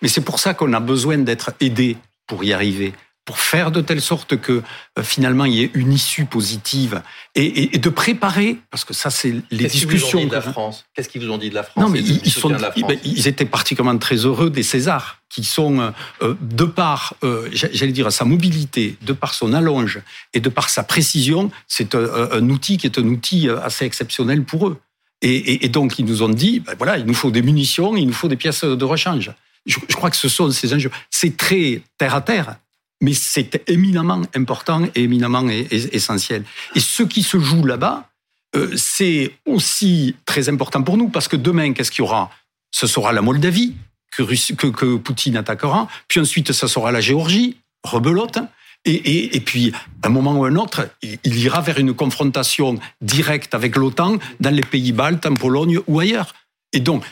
Mais 0.00 0.08
c'est 0.08 0.22
pour 0.22 0.40
ça 0.40 0.54
qu'on 0.54 0.72
a 0.72 0.80
besoin 0.80 1.18
d'être 1.18 1.52
aidés 1.60 1.98
pour 2.26 2.44
y 2.44 2.52
arriver 2.52 2.94
pour 3.30 3.38
faire 3.38 3.70
de 3.70 3.80
telle 3.80 4.00
sorte 4.00 4.40
que 4.40 4.60
euh, 4.98 5.02
finalement 5.04 5.44
il 5.44 5.54
y 5.54 5.62
ait 5.62 5.70
une 5.74 5.92
issue 5.92 6.24
positive 6.24 7.00
et, 7.36 7.78
de 7.78 7.88
préparer, 7.88 8.58
parce 8.72 8.84
que 8.84 8.92
ça 8.92 9.08
c'est 9.08 9.36
les 9.52 9.68
discussions. 9.68 10.26
de 10.26 10.32
la 10.32 10.40
France? 10.40 10.84
Qu'est-ce 10.94 11.08
qu'ils 11.08 11.24
vous 11.24 11.30
ont 11.30 11.38
dit 11.38 11.48
de 11.48 11.54
la 11.54 11.62
France? 11.62 11.84
Non, 11.84 11.88
mais 11.88 12.00
ils, 12.00 12.32
sont, 12.32 12.48
ben, 12.50 12.98
ils, 13.04 13.28
étaient 13.28 13.44
particulièrement 13.44 13.96
très 13.98 14.16
heureux 14.16 14.50
des 14.50 14.64
Césars, 14.64 15.20
qui 15.28 15.44
sont 15.44 15.78
euh, 15.78 15.90
euh, 16.22 16.34
de 16.40 16.64
par, 16.64 17.14
j'allais 17.52 17.92
dire, 17.92 18.10
sa 18.10 18.24
mobilité, 18.24 18.96
de 19.02 19.12
par 19.12 19.32
son 19.32 19.52
allonge 19.52 20.00
et 20.34 20.40
de 20.40 20.48
par 20.48 20.68
sa 20.68 20.82
précision, 20.82 21.52
c'est 21.68 21.94
un, 21.94 22.48
outil 22.48 22.78
qui 22.78 22.86
est 22.88 22.98
un 22.98 23.06
outil 23.06 23.48
assez 23.48 23.84
exceptionnel 23.84 24.42
pour 24.42 24.66
eux. 24.66 24.80
Et, 25.22 25.68
donc 25.68 26.00
ils 26.00 26.04
nous 26.04 26.24
ont 26.24 26.30
dit, 26.30 26.58
ben 26.58 26.74
voilà, 26.76 26.98
il 26.98 27.04
nous 27.04 27.14
faut 27.14 27.30
des 27.30 27.42
munitions, 27.42 27.94
il 27.96 28.08
nous 28.08 28.12
faut 28.12 28.26
des 28.26 28.34
pièces 28.34 28.64
de 28.64 28.84
rechange. 28.84 29.30
Je, 29.66 29.78
je 29.88 29.94
crois 29.94 30.10
que 30.10 30.16
ce 30.16 30.28
sont 30.28 30.50
ces 30.50 30.74
enjeux. 30.74 30.90
C'est 31.10 31.36
très 31.36 31.82
terre 31.96 32.16
à 32.16 32.22
terre 32.22 32.56
mais 33.00 33.14
c'est 33.14 33.62
éminemment 33.68 34.22
important 34.34 34.84
et 34.94 35.02
éminemment 35.02 35.48
essentiel. 35.48 36.44
Et 36.74 36.80
ce 36.80 37.02
qui 37.02 37.22
se 37.22 37.38
joue 37.38 37.64
là-bas, 37.64 38.10
euh, 38.56 38.72
c'est 38.76 39.32
aussi 39.46 40.16
très 40.26 40.48
important 40.48 40.82
pour 40.82 40.96
nous, 40.96 41.08
parce 41.08 41.28
que 41.28 41.36
demain, 41.36 41.72
qu'est-ce 41.72 41.90
qu'il 41.90 42.04
y 42.04 42.08
aura? 42.08 42.30
Ce 42.72 42.86
sera 42.86 43.12
la 43.12 43.22
Moldavie 43.22 43.74
que, 44.16 44.96
Poutine 44.96 45.36
attaquera, 45.36 45.88
puis 46.08 46.20
ensuite, 46.20 46.52
ce 46.52 46.66
sera 46.66 46.92
la 46.92 47.00
Géorgie, 47.00 47.56
rebelote, 47.84 48.38
et, 48.86 49.40
puis, 49.44 49.72
à 50.02 50.06
un 50.06 50.10
moment 50.10 50.32
ou 50.32 50.44
un 50.46 50.56
autre, 50.56 50.88
il 51.02 51.38
ira 51.38 51.60
vers 51.60 51.78
une 51.78 51.92
confrontation 51.92 52.78
directe 53.02 53.54
avec 53.54 53.76
l'OTAN 53.76 54.16
dans 54.40 54.54
les 54.54 54.62
pays 54.62 54.92
baltes, 54.92 55.26
en 55.26 55.34
Pologne 55.34 55.78
ou 55.86 56.00
ailleurs. 56.00 56.34
Et 56.72 56.80
donc, 56.80 57.04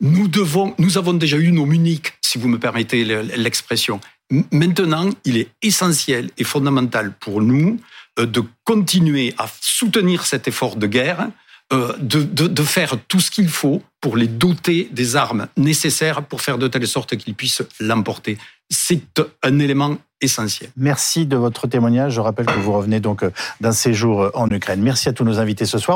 nous 0.00 0.30
nous 0.78 0.98
avons 0.98 1.14
déjà 1.14 1.36
eu 1.36 1.50
nos 1.50 1.66
Munich, 1.66 2.12
si 2.20 2.38
vous 2.38 2.48
me 2.48 2.60
permettez 2.60 3.04
l'expression. 3.36 4.00
Maintenant, 4.50 5.10
il 5.24 5.36
est 5.36 5.48
essentiel 5.62 6.30
et 6.36 6.44
fondamental 6.44 7.12
pour 7.12 7.40
nous 7.40 7.78
euh, 8.18 8.26
de 8.26 8.42
continuer 8.64 9.34
à 9.38 9.46
soutenir 9.60 10.26
cet 10.26 10.48
effort 10.48 10.76
de 10.76 10.86
guerre, 10.86 11.28
euh, 11.72 11.92
de, 11.98 12.62
faire 12.62 12.94
tout 13.08 13.20
ce 13.20 13.30
qu'il 13.30 13.48
faut 13.48 13.82
pour 14.00 14.16
les 14.16 14.26
doter 14.26 14.88
des 14.92 15.16
armes 15.16 15.48
nécessaires 15.56 16.22
pour 16.22 16.40
faire 16.40 16.58
de 16.58 16.68
telle 16.68 16.86
sorte 16.86 17.16
qu'ils 17.16 17.34
puissent 17.34 17.62
l'emporter. 17.80 18.38
C'est 18.68 19.20
un 19.42 19.58
élément 19.58 19.96
essentiel. 20.20 20.70
Merci 20.76 21.26
de 21.26 21.36
votre 21.36 21.66
témoignage. 21.66 22.14
Je 22.14 22.20
rappelle 22.20 22.46
que 22.46 22.58
vous 22.58 22.72
revenez 22.72 23.00
donc 23.00 23.22
euh, 23.22 23.30
d'un 23.60 23.72
séjour 23.72 24.30
en 24.34 24.48
Ukraine. 24.48 24.80
Merci 24.80 25.08
à 25.08 25.12
tous 25.12 25.24
nos 25.24 25.38
invités 25.38 25.66
ce 25.66 25.78
soir. 25.78 25.94